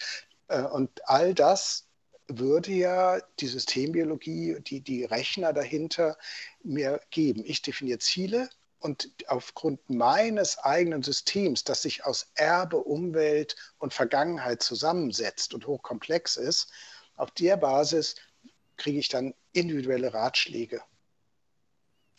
äh, 0.47 0.61
und 0.61 0.91
all 1.09 1.33
das 1.33 1.87
würde 2.27 2.71
ja 2.71 3.19
die 3.39 3.47
Systembiologie, 3.47 4.57
die, 4.61 4.81
die 4.81 5.05
Rechner 5.05 5.53
dahinter 5.53 6.17
mir 6.63 7.01
geben. 7.09 7.43
Ich 7.45 7.63
definiere 7.63 7.97
Ziele 7.97 8.49
und 8.83 9.09
aufgrund 9.27 9.89
meines 9.89 10.57
eigenen 10.57 11.03
Systems, 11.03 11.63
das 11.63 11.81
sich 11.83 12.05
aus 12.05 12.31
Erbe, 12.35 12.77
Umwelt 12.77 13.55
und 13.77 13.93
Vergangenheit 13.93 14.61
zusammensetzt 14.61 15.53
und 15.53 15.67
hochkomplex 15.67 16.35
ist, 16.35 16.69
auf 17.15 17.31
der 17.31 17.55
Basis 17.55 18.15
kriege 18.75 18.99
ich 18.99 19.07
dann 19.07 19.33
individuelle 19.53 20.13
Ratschläge. 20.13 20.81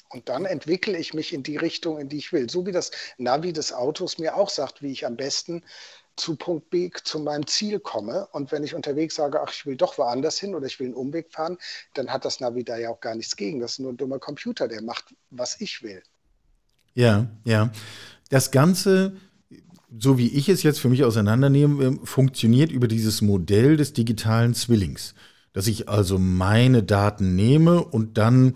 Und 0.08 0.30
dann 0.30 0.46
entwickle 0.46 0.96
ich 0.96 1.12
mich 1.12 1.34
in 1.34 1.42
die 1.42 1.58
Richtung, 1.58 1.98
in 1.98 2.08
die 2.08 2.18
ich 2.18 2.32
will. 2.32 2.48
So 2.48 2.64
wie 2.64 2.72
das 2.72 2.92
Navi 3.18 3.52
des 3.52 3.72
Autos 3.74 4.16
mir 4.16 4.36
auch 4.36 4.48
sagt, 4.48 4.80
wie 4.80 4.92
ich 4.92 5.04
am 5.04 5.16
besten 5.16 5.64
zu 6.16 6.36
Punkt 6.36 6.70
B 6.70 6.90
zu 7.02 7.18
meinem 7.18 7.46
Ziel 7.46 7.78
komme. 7.78 8.26
Und 8.28 8.52
wenn 8.52 8.64
ich 8.64 8.74
unterwegs 8.74 9.16
sage, 9.16 9.42
ach, 9.42 9.52
ich 9.52 9.66
will 9.66 9.76
doch 9.76 9.98
woanders 9.98 10.38
hin 10.38 10.54
oder 10.54 10.66
ich 10.66 10.80
will 10.80 10.86
einen 10.86 10.94
Umweg 10.94 11.30
fahren, 11.30 11.58
dann 11.92 12.10
hat 12.10 12.24
das 12.24 12.40
Navi 12.40 12.64
da 12.64 12.78
ja 12.78 12.88
auch 12.88 13.00
gar 13.00 13.16
nichts 13.16 13.36
gegen. 13.36 13.60
Das 13.60 13.72
ist 13.72 13.78
nur 13.80 13.92
ein 13.92 13.98
dummer 13.98 14.18
Computer, 14.18 14.66
der 14.66 14.80
macht, 14.80 15.14
was 15.30 15.60
ich 15.60 15.82
will. 15.82 16.02
Ja, 16.94 17.28
ja. 17.44 17.70
Das 18.30 18.50
Ganze, 18.50 19.16
so 19.98 20.18
wie 20.18 20.28
ich 20.28 20.48
es 20.48 20.62
jetzt 20.62 20.80
für 20.80 20.88
mich 20.88 21.04
auseinandernehme, 21.04 21.98
funktioniert 22.04 22.72
über 22.72 22.88
dieses 22.88 23.22
Modell 23.22 23.76
des 23.76 23.92
digitalen 23.92 24.54
Zwillings. 24.54 25.14
Dass 25.52 25.66
ich 25.66 25.88
also 25.88 26.18
meine 26.18 26.82
Daten 26.82 27.36
nehme 27.36 27.84
und 27.84 28.18
dann 28.18 28.54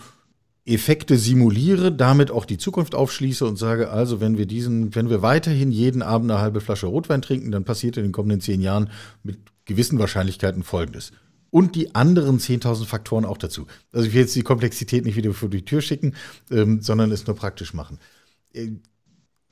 Effekte 0.68 1.16
simuliere, 1.16 1.92
damit 1.92 2.31
auch 2.31 2.44
die 2.44 2.59
Zukunft 2.59 2.94
aufschließe 2.94 3.46
und 3.46 3.57
sage, 3.57 3.90
also 3.90 4.20
wenn 4.20 4.37
wir 4.37 4.44
diesen, 4.44 4.94
wenn 4.94 5.09
wir 5.09 5.22
weiterhin 5.22 5.72
jeden 5.72 6.03
Abend 6.03 6.31
eine 6.31 6.40
halbe 6.40 6.61
Flasche 6.61 6.87
Rotwein 6.87 7.22
trinken, 7.22 7.51
dann 7.51 7.64
passiert 7.64 7.96
in 7.96 8.03
den 8.03 8.12
kommenden 8.12 8.42
zehn 8.42 8.61
Jahren 8.61 8.90
mit 9.22 9.38
gewissen 9.64 9.98
Wahrscheinlichkeiten 9.98 10.62
Folgendes. 10.62 11.12
Und 11.51 11.74
die 11.74 11.94
anderen 11.94 12.38
10.000 12.38 12.85
Faktoren 12.85 13.24
auch 13.24 13.38
dazu. 13.38 13.66
Also 13.92 14.07
ich 14.07 14.12
will 14.12 14.20
jetzt 14.20 14.37
die 14.37 14.42
Komplexität 14.42 15.07
nicht 15.07 15.16
wieder 15.16 15.33
vor 15.33 15.48
die 15.48 15.64
Tür 15.64 15.81
schicken, 15.81 16.14
ähm, 16.51 16.83
sondern 16.83 17.11
es 17.11 17.27
nur 17.27 17.37
praktisch 17.37 17.72
machen. 17.72 17.98
Äh, 18.59 18.71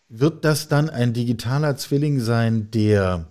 wird 0.08 0.44
das 0.44 0.68
dann 0.68 0.88
ein 0.88 1.12
digitaler 1.14 1.76
Zwilling 1.76 2.20
sein, 2.20 2.70
der 2.70 3.26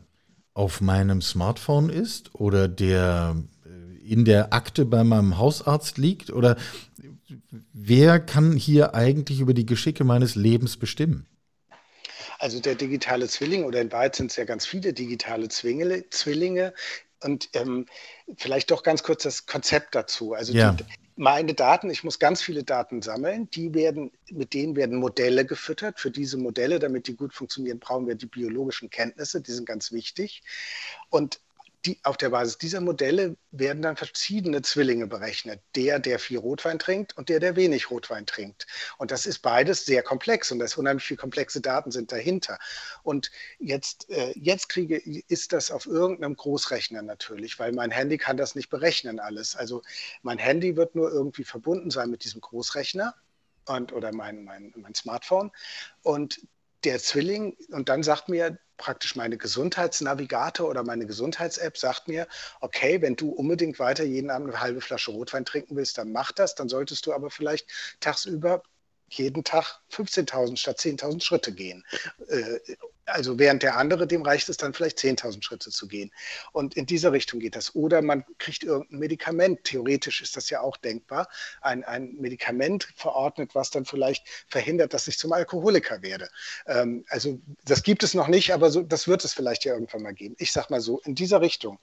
auf 0.53 0.81
meinem 0.81 1.21
Smartphone 1.21 1.89
ist 1.89 2.35
oder 2.35 2.67
der 2.67 3.35
äh, 3.65 4.11
in 4.11 4.25
der 4.25 4.53
Akte 4.53 4.85
bei 4.85 5.03
meinem 5.03 5.38
Hausarzt 5.38 5.97
liegt? 5.97 6.31
Oder 6.31 6.57
wer 7.73 8.19
kann 8.19 8.53
hier 8.57 8.93
eigentlich 8.93 9.39
über 9.39 9.53
die 9.53 9.65
Geschicke 9.65 10.03
meines 10.03 10.35
Lebens 10.35 10.77
bestimmen? 10.77 11.27
Also 12.39 12.59
der 12.59 12.75
digitale 12.75 13.27
Zwilling, 13.27 13.63
oder 13.63 13.81
in 13.81 13.91
Wahrheit 13.91 14.15
sind 14.15 14.31
es 14.31 14.38
ja 14.38 14.43
ganz 14.45 14.65
viele 14.65 14.93
digitale 14.93 15.47
Zwingele, 15.49 16.09
Zwillinge. 16.09 16.73
Und 17.23 17.49
ähm, 17.53 17.85
vielleicht 18.38 18.69
doch 18.71 18.83
ganz 18.83 19.01
kurz 19.01 19.23
das 19.23 19.45
Konzept 19.45 19.95
dazu. 19.95 20.33
Also 20.33 20.53
Ja. 20.53 20.73
die, 20.73 20.83
meine 21.15 21.54
Daten, 21.54 21.89
ich 21.89 22.04
muss 22.04 22.19
ganz 22.19 22.41
viele 22.41 22.63
Daten 22.63 23.01
sammeln, 23.01 23.49
die 23.49 23.73
werden, 23.73 24.12
mit 24.32 24.54
denen 24.54 24.75
werden 24.75 24.97
Modelle 24.97 25.45
gefüttert. 25.45 25.99
Für 25.99 26.12
diese 26.12 26.38
Modelle, 26.38 26.80
damit 26.80 27.08
die 27.08 27.15
gut 27.15 27.34
funktionieren, 27.34 27.80
brauchen 27.80 28.08
wir 28.08 28.15
die 28.15 28.25
biologischen 28.25 28.89
Kenntnisse, 28.89 29.41
die 29.41 29.51
sind 29.51 29.65
ganz 29.65 29.91
wichtig. 29.91 30.43
Und 31.10 31.39
die, 31.86 32.00
auf 32.04 32.17
der 32.17 32.30
Basis 32.30 32.58
dieser 32.58 32.82
Modelle 32.82 33.38
werden 33.52 33.82
dann 33.82 33.95
verschiedene 33.95 34.62
Zwillinge 34.62 35.08
berechnet. 35.08 35.62
Der, 35.76 36.00
der 36.00 36.19
viel 36.19 36.38
Rotwein 36.38 36.80
trinkt 36.80 37.17
und 37.17 37.30
der, 37.30 37.39
der 37.39 37.56
wenig 37.56 37.91
Rotwein 37.91 38.26
trinkt. 38.26 38.65
Und 38.98 39.12
das 39.12 39.26
ist 39.26 39.39
beides 39.39 39.86
sehr 39.86 40.04
komplex 40.04 40.52
und 40.52 40.60
da 40.60 40.65
ist 40.65 40.78
unheimlich 40.78 41.06
viele 41.06 41.19
komplexe 41.19 41.62
Daten 41.62 41.91
sind 41.91 42.12
dahinter. 42.12 42.60
Und 43.04 43.32
jetzt, 43.60 44.10
äh, 44.10 44.34
jetzt 44.36 44.69
kriege, 44.69 44.98
ist 45.28 45.54
das 45.54 45.71
auf 45.71 45.86
irgendeinem 45.86 46.36
Großrechner 46.36 47.02
natürlich, 47.02 47.60
weil 47.60 47.71
mein 47.71 47.91
Handy 47.91 48.17
kann 48.17 48.38
das 48.38 48.56
nicht 48.56 48.69
berechnen 48.69 49.19
alles. 49.19 49.56
Also 49.56 49.82
mein 50.21 50.38
Handy 50.38 50.76
wird 50.76 50.95
nur 50.95 51.12
irgendwie 51.12 51.43
verbunden 51.43 51.91
sein 51.91 52.10
mit 52.10 52.24
diesem 52.24 52.41
Großrechner 52.41 53.15
und, 53.67 53.93
oder 53.93 54.13
mein, 54.13 54.43
mein, 54.43 54.74
mein 54.76 54.95
Smartphone. 54.95 55.52
Und 56.02 56.41
der 56.84 57.00
Zwilling, 57.00 57.58
und 57.71 57.89
dann 57.89 58.04
sagt 58.04 58.30
mir 58.30 58.58
praktisch 58.77 59.15
meine 59.15 59.38
Gesundheitsnavigator 59.38 60.69
oder 60.69 60.83
meine 60.83 61.05
Gesundheits-App, 61.05 61.77
sagt 61.77 62.07
mir, 62.07 62.27
okay, 62.61 63.01
wenn 63.01 63.15
du 63.15 63.29
unbedingt 63.29 63.79
weiter 63.79 64.03
jeden 64.03 64.29
Abend 64.29 64.49
eine 64.49 64.59
halbe 64.61 64.81
Flasche 64.81 65.11
Rotwein 65.11 65.45
trinken 65.45 65.75
willst, 65.75 65.97
dann 65.97 66.11
mach 66.11 66.31
das. 66.31 66.55
Dann 66.55 66.69
solltest 66.69 67.05
du 67.05 67.13
aber 67.13 67.29
vielleicht 67.29 67.67
tagsüber 67.99 68.63
jeden 69.07 69.43
Tag 69.43 69.79
15.000 69.91 70.57
statt 70.57 70.79
10.000 70.79 71.23
Schritte 71.23 71.53
gehen. 71.53 71.85
Also 73.05 73.37
während 73.37 73.61
der 73.61 73.77
andere, 73.77 74.07
dem 74.07 74.23
reicht 74.23 74.49
es 74.49 74.57
dann 74.57 74.73
vielleicht 74.73 74.97
10.000 74.97 75.43
Schritte 75.43 75.69
zu 75.69 75.87
gehen. 75.87 76.11
Und 76.53 76.75
in 76.75 76.87
dieser 76.87 77.11
Richtung 77.11 77.39
geht 77.39 77.55
das. 77.55 77.75
Oder 77.75 78.01
man 78.01 78.25
kriegt 78.39 78.63
irgendein 78.63 78.99
Medikament. 78.99 79.63
Theoretisch 79.63 80.21
ist 80.21 80.35
das 80.35 80.49
ja 80.49 80.61
auch 80.61 80.77
denkbar. 80.77 81.27
Ein, 81.61 81.83
ein 81.83 82.15
Medikament 82.15 82.87
verordnet, 82.95 83.53
was 83.53 83.69
dann 83.69 83.85
vielleicht 83.85 84.27
verhindert, 84.47 84.93
dass 84.93 85.07
ich 85.07 85.19
zum 85.19 85.33
Alkoholiker 85.33 86.01
werde. 86.01 86.29
Ähm, 86.65 87.05
also 87.09 87.39
das 87.63 87.83
gibt 87.83 88.01
es 88.01 88.15
noch 88.15 88.27
nicht, 88.27 88.53
aber 88.53 88.71
so, 88.71 88.81
das 88.81 89.07
wird 89.07 89.23
es 89.23 89.33
vielleicht 89.33 89.65
ja 89.65 89.73
irgendwann 89.73 90.01
mal 90.01 90.13
geben. 90.13 90.35
Ich 90.39 90.51
sage 90.51 90.67
mal 90.71 90.81
so, 90.81 90.99
in 91.01 91.13
dieser 91.13 91.41
Richtung. 91.41 91.79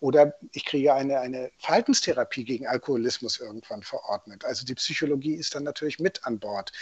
Oder 0.00 0.34
ich 0.52 0.66
kriege 0.66 0.92
eine, 0.92 1.20
eine 1.20 1.50
Verhaltenstherapie 1.58 2.44
gegen 2.44 2.66
Alkoholismus 2.66 3.38
irgendwann 3.38 3.82
verordnet. 3.82 4.44
Also 4.44 4.66
die 4.66 4.74
Psychologie 4.74 5.34
ist 5.34 5.54
dann 5.54 5.64
natürlich 5.64 5.98
mit 5.98 6.24
an 6.24 6.38
Bord. 6.38 6.72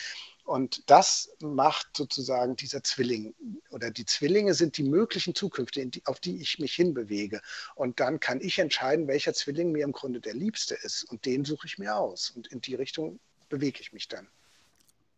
Und 0.44 0.90
das 0.90 1.30
macht 1.40 1.96
sozusagen 1.96 2.54
dieser 2.54 2.82
Zwilling 2.82 3.34
oder 3.70 3.90
die 3.90 4.04
Zwillinge 4.04 4.52
sind 4.52 4.76
die 4.76 4.82
möglichen 4.82 5.34
Zukünfte, 5.34 5.90
auf 6.04 6.20
die 6.20 6.40
ich 6.40 6.58
mich 6.58 6.74
hinbewege. 6.74 7.40
Und 7.74 7.98
dann 7.98 8.20
kann 8.20 8.40
ich 8.42 8.58
entscheiden, 8.58 9.08
welcher 9.08 9.32
Zwilling 9.32 9.72
mir 9.72 9.84
im 9.84 9.92
Grunde 9.92 10.20
der 10.20 10.34
liebste 10.34 10.74
ist. 10.74 11.04
Und 11.04 11.24
den 11.24 11.46
suche 11.46 11.66
ich 11.66 11.78
mir 11.78 11.96
aus. 11.96 12.30
Und 12.30 12.46
in 12.48 12.60
die 12.60 12.74
Richtung 12.74 13.18
bewege 13.48 13.80
ich 13.80 13.94
mich 13.94 14.06
dann. 14.08 14.26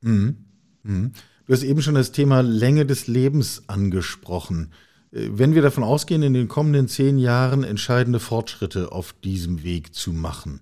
Mhm. 0.00 0.44
Mhm. 0.84 1.12
Du 1.46 1.52
hast 1.52 1.64
eben 1.64 1.82
schon 1.82 1.94
das 1.96 2.12
Thema 2.12 2.40
Länge 2.42 2.86
des 2.86 3.08
Lebens 3.08 3.64
angesprochen. 3.68 4.72
Äh, 5.10 5.28
wenn 5.32 5.54
wir 5.54 5.62
davon 5.62 5.84
ausgehen, 5.84 6.22
in 6.22 6.34
den 6.34 6.48
kommenden 6.48 6.86
zehn 6.86 7.18
Jahren 7.18 7.64
entscheidende 7.64 8.20
Fortschritte 8.20 8.92
auf 8.92 9.12
diesem 9.12 9.64
Weg 9.64 9.94
zu 9.94 10.12
machen, 10.12 10.60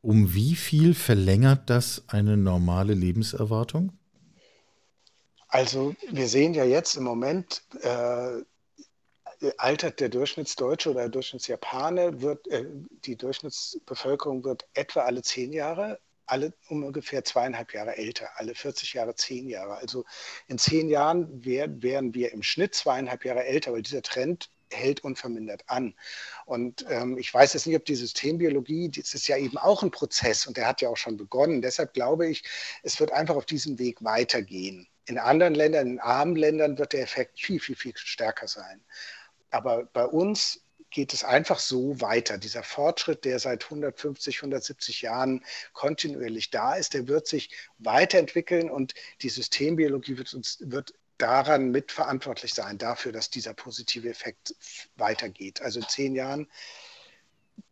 um 0.00 0.34
wie 0.34 0.54
viel 0.54 0.94
verlängert 0.94 1.68
das 1.68 2.04
eine 2.08 2.36
normale 2.36 2.94
Lebenserwartung? 2.94 3.92
Also 5.56 5.94
wir 6.10 6.28
sehen 6.28 6.52
ja 6.52 6.64
jetzt 6.64 6.98
im 6.98 7.04
Moment, 7.04 7.62
äh, 7.80 8.42
altert 9.56 10.00
der 10.00 10.10
Durchschnittsdeutsche 10.10 10.90
oder 10.90 11.00
der 11.00 11.08
Durchschnittsjapaner, 11.08 12.20
wird, 12.20 12.46
äh, 12.48 12.66
die 13.06 13.16
Durchschnittsbevölkerung 13.16 14.44
wird 14.44 14.68
etwa 14.74 15.00
alle 15.04 15.22
zehn 15.22 15.54
Jahre, 15.54 15.98
alle 16.26 16.52
um 16.68 16.84
ungefähr 16.84 17.24
zweieinhalb 17.24 17.72
Jahre 17.72 17.96
älter, 17.96 18.28
alle 18.34 18.54
40 18.54 18.92
Jahre 18.92 19.14
zehn 19.14 19.48
Jahre. 19.48 19.76
Also 19.76 20.04
in 20.46 20.58
zehn 20.58 20.90
Jahren 20.90 21.42
wär, 21.42 21.82
wären 21.82 22.12
wir 22.12 22.32
im 22.32 22.42
Schnitt 22.42 22.74
zweieinhalb 22.74 23.24
Jahre 23.24 23.46
älter, 23.46 23.72
weil 23.72 23.80
dieser 23.80 24.02
Trend 24.02 24.50
hält 24.70 25.04
unvermindert 25.04 25.62
an. 25.68 25.94
Und 26.44 26.84
ähm, 26.90 27.16
ich 27.16 27.32
weiß 27.32 27.54
jetzt 27.54 27.66
nicht, 27.66 27.76
ob 27.76 27.86
die 27.86 27.94
Systembiologie, 27.94 28.90
das 28.90 29.14
ist 29.14 29.26
ja 29.26 29.38
eben 29.38 29.56
auch 29.56 29.82
ein 29.82 29.90
Prozess 29.90 30.46
und 30.46 30.58
der 30.58 30.66
hat 30.66 30.82
ja 30.82 30.90
auch 30.90 30.98
schon 30.98 31.16
begonnen. 31.16 31.62
Deshalb 31.62 31.94
glaube 31.94 32.28
ich, 32.28 32.44
es 32.82 33.00
wird 33.00 33.10
einfach 33.10 33.36
auf 33.36 33.46
diesem 33.46 33.78
Weg 33.78 34.04
weitergehen. 34.04 34.86
In 35.06 35.18
anderen 35.18 35.54
Ländern, 35.54 35.86
in 35.86 36.00
armen 36.00 36.36
Ländern 36.36 36.78
wird 36.78 36.92
der 36.92 37.02
Effekt 37.02 37.40
viel, 37.40 37.60
viel, 37.60 37.76
viel 37.76 37.96
stärker 37.96 38.48
sein. 38.48 38.84
Aber 39.50 39.84
bei 39.92 40.04
uns 40.04 40.60
geht 40.90 41.12
es 41.12 41.24
einfach 41.24 41.58
so 41.58 42.00
weiter. 42.00 42.38
Dieser 42.38 42.62
Fortschritt, 42.62 43.24
der 43.24 43.38
seit 43.38 43.64
150, 43.64 44.38
170 44.38 45.02
Jahren 45.02 45.44
kontinuierlich 45.72 46.50
da 46.50 46.74
ist, 46.74 46.94
der 46.94 47.06
wird 47.08 47.26
sich 47.26 47.50
weiterentwickeln 47.78 48.70
und 48.70 48.94
die 49.22 49.28
Systembiologie 49.28 50.18
wird, 50.18 50.32
uns, 50.34 50.58
wird 50.60 50.94
daran 51.18 51.70
mitverantwortlich 51.70 52.54
sein, 52.54 52.78
dafür, 52.78 53.12
dass 53.12 53.30
dieser 53.30 53.54
positive 53.54 54.08
Effekt 54.08 54.54
weitergeht. 54.96 55.60
Also 55.62 55.80
in 55.80 55.88
zehn 55.88 56.14
Jahren 56.14 56.48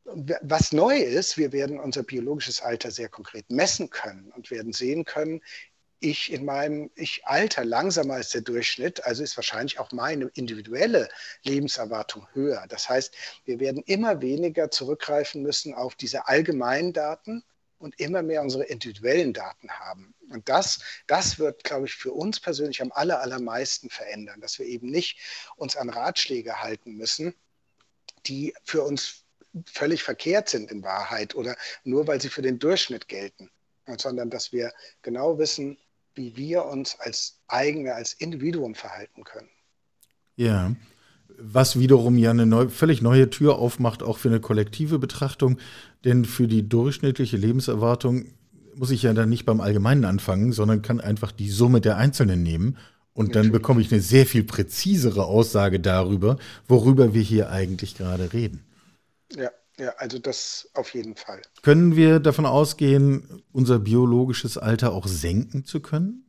was 0.05 0.73
neu 0.73 0.99
ist, 0.99 1.38
wir 1.38 1.53
werden 1.53 1.81
unser 1.81 2.03
biologisches 2.03 2.61
Alter 2.61 2.90
sehr 2.90 3.09
konkret 3.09 3.51
messen 3.51 3.90
können 3.90 4.31
und 4.33 4.51
werden 4.51 4.73
sehen 4.73 5.05
können, 5.05 5.40
ich 6.05 6.31
in 6.31 6.45
meinem, 6.45 6.90
ich 6.95 7.27
alter 7.27 7.64
langsamer 7.64 8.14
als 8.14 8.31
der 8.31 8.43
Durchschnitt, 8.43 9.05
also 9.05 9.23
ist 9.23 9.37
wahrscheinlich 9.37 9.79
auch 9.79 9.90
meine 9.90 10.31
individuelle 10.35 11.09
Lebenserwartung 11.43 12.29
höher. 12.35 12.67
Das 12.69 12.88
heißt, 12.88 13.14
wir 13.47 13.59
werden 13.59 13.83
immer 13.87 14.21
weniger 14.21 14.71
zurückgreifen 14.71 15.43
müssen 15.43 15.73
auf 15.75 15.95
diese 15.95 16.29
allgemeinen 16.29 16.93
Daten 16.93 17.43
und 17.79 17.99
immer 17.99 18.23
mehr 18.23 18.43
unsere 18.43 18.64
individuellen 18.64 19.33
Daten 19.33 19.71
haben. 19.71 20.14
Und 20.31 20.49
das, 20.49 20.81
das 21.07 21.38
wird, 21.38 21.64
glaube 21.64 21.87
ich, 21.87 21.95
für 21.95 22.12
uns 22.12 22.38
persönlich 22.38 22.83
am 22.83 22.93
aller, 22.93 23.21
allermeisten 23.21 23.88
verändern, 23.88 24.40
dass 24.40 24.59
wir 24.59 24.67
eben 24.67 24.90
nicht 24.90 25.19
uns 25.57 25.77
an 25.77 25.88
Ratschläge 25.88 26.61
halten 26.61 26.97
müssen, 26.97 27.35
die 28.27 28.55
für 28.62 28.83
uns 28.83 29.25
völlig 29.67 30.03
verkehrt 30.03 30.49
sind 30.51 30.71
in 30.71 30.83
Wahrheit 30.83 31.35
oder 31.35 31.57
nur 31.83 32.07
weil 32.07 32.21
sie 32.21 32.29
für 32.29 32.43
den 32.43 32.59
Durchschnitt 32.59 33.09
gelten, 33.09 33.51
sondern 33.99 34.29
dass 34.29 34.53
wir 34.53 34.73
genau 35.03 35.38
wissen, 35.38 35.79
wie 36.14 36.37
wir 36.37 36.64
uns 36.64 36.96
als 37.00 37.40
eigene, 37.48 37.94
als 37.94 38.12
Individuum 38.12 38.74
verhalten 38.74 39.24
können. 39.24 39.48
Ja, 40.37 40.74
was 41.38 41.79
wiederum 41.79 42.18
ja 42.18 42.31
eine 42.31 42.46
neu, 42.46 42.68
völlig 42.68 43.03
neue 43.03 43.31
Tür 43.31 43.59
aufmacht, 43.59 44.03
auch 44.03 44.18
für 44.18 44.29
eine 44.29 44.40
kollektive 44.40 44.98
Betrachtung. 44.98 45.59
Denn 46.05 46.24
für 46.24 46.46
die 46.46 46.68
durchschnittliche 46.68 47.37
Lebenserwartung 47.37 48.27
muss 48.77 48.90
ich 48.90 49.03
ja 49.03 49.12
dann 49.12 49.29
nicht 49.29 49.46
beim 49.46 49.61
Allgemeinen 49.61 50.05
anfangen, 50.05 50.53
sondern 50.53 50.83
kann 50.83 51.00
einfach 51.00 51.33
die 51.33 51.50
Summe 51.50 51.81
der 51.81 51.96
Einzelnen 51.96 52.42
nehmen. 52.42 52.77
Und 53.12 53.37
dann 53.37 53.53
bekomme 53.53 53.81
ich 53.81 53.92
eine 53.92 54.00
sehr 54.00 54.27
viel 54.27 54.42
präzisere 54.42 55.24
Aussage 55.24 55.79
darüber, 55.79 56.37
worüber 56.66 57.14
wir 57.14 57.22
hier 57.22 57.50
eigentlich 57.50 57.96
gerade 57.96 58.33
reden. 58.33 58.64
Ja, 59.37 59.50
ja, 59.79 59.91
also 59.97 60.19
das 60.19 60.71
auf 60.75 60.95
jeden 60.95 61.17
Fall. 61.17 61.43
Können 61.63 61.97
wir 61.97 62.21
davon 62.21 62.47
ausgehen, 62.47 63.43
unser 63.53 63.79
biologisches 63.79 64.57
Alter 64.57 64.93
auch 64.93 65.07
senken 65.07 65.65
zu 65.65 65.81
können? 65.81 66.25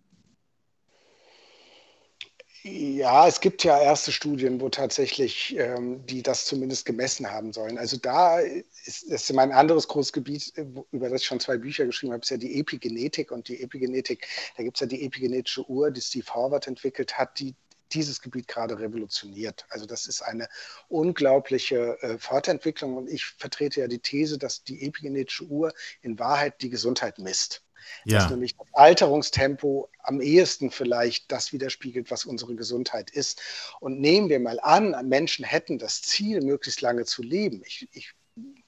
Ja, 2.67 3.27
es 3.27 3.41
gibt 3.41 3.63
ja 3.63 3.79
erste 3.79 4.11
Studien, 4.11 4.59
wo 4.59 4.69
tatsächlich 4.69 5.55
ähm, 5.55 6.03
die 6.07 6.23
das 6.23 6.45
zumindest 6.45 6.87
gemessen 6.87 7.29
haben 7.29 7.53
sollen. 7.53 7.77
Also 7.77 7.97
da 7.97 8.39
ist, 8.39 9.03
ist 9.03 9.31
mein 9.33 9.51
anderes 9.51 9.87
großes 9.87 10.11
Gebiet, 10.11 10.51
über 10.91 11.09
das 11.09 11.21
ich 11.21 11.27
schon 11.27 11.39
zwei 11.39 11.57
Bücher 11.57 11.85
geschrieben 11.85 12.13
habe, 12.13 12.23
ist 12.23 12.31
ja 12.31 12.37
die 12.37 12.59
Epigenetik. 12.59 13.31
Und 13.31 13.49
die 13.49 13.61
Epigenetik, 13.61 14.27
da 14.57 14.63
gibt 14.63 14.77
es 14.77 14.81
ja 14.81 14.87
die 14.87 15.05
epigenetische 15.05 15.69
Uhr, 15.69 15.91
die 15.91 16.01
Steve 16.01 16.25
Horvath 16.33 16.65
entwickelt 16.65 17.19
hat, 17.19 17.37
die 17.39 17.53
dieses 17.93 18.21
Gebiet 18.21 18.47
gerade 18.47 18.79
revolutioniert. 18.79 19.65
Also 19.69 19.85
das 19.85 20.07
ist 20.07 20.21
eine 20.21 20.47
unglaubliche 20.87 22.01
äh, 22.01 22.17
Fortentwicklung 22.17 22.97
und 22.97 23.09
ich 23.09 23.25
vertrete 23.25 23.81
ja 23.81 23.87
die 23.87 23.99
These, 23.99 24.37
dass 24.37 24.63
die 24.63 24.85
epigenetische 24.85 25.45
Uhr 25.45 25.73
in 26.01 26.19
Wahrheit 26.19 26.61
die 26.61 26.69
Gesundheit 26.69 27.19
misst. 27.19 27.61
Ja. 28.03 28.19
Dass 28.19 28.31
nämlich 28.31 28.55
das 28.57 28.67
Alterungstempo 28.73 29.89
am 29.99 30.19
ehesten 30.19 30.71
vielleicht 30.71 31.31
das 31.31 31.53
widerspiegelt, 31.53 32.09
was 32.09 32.25
unsere 32.25 32.55
Gesundheit 32.55 33.11
ist. 33.11 33.41
Und 33.79 33.99
nehmen 33.99 34.29
wir 34.29 34.39
mal 34.39 34.59
an, 34.59 34.95
Menschen 35.07 35.45
hätten 35.45 35.77
das 35.77 36.01
Ziel, 36.01 36.41
möglichst 36.41 36.81
lange 36.81 37.05
zu 37.05 37.21
leben. 37.21 37.61
Ich, 37.63 37.87
ich 37.91 38.13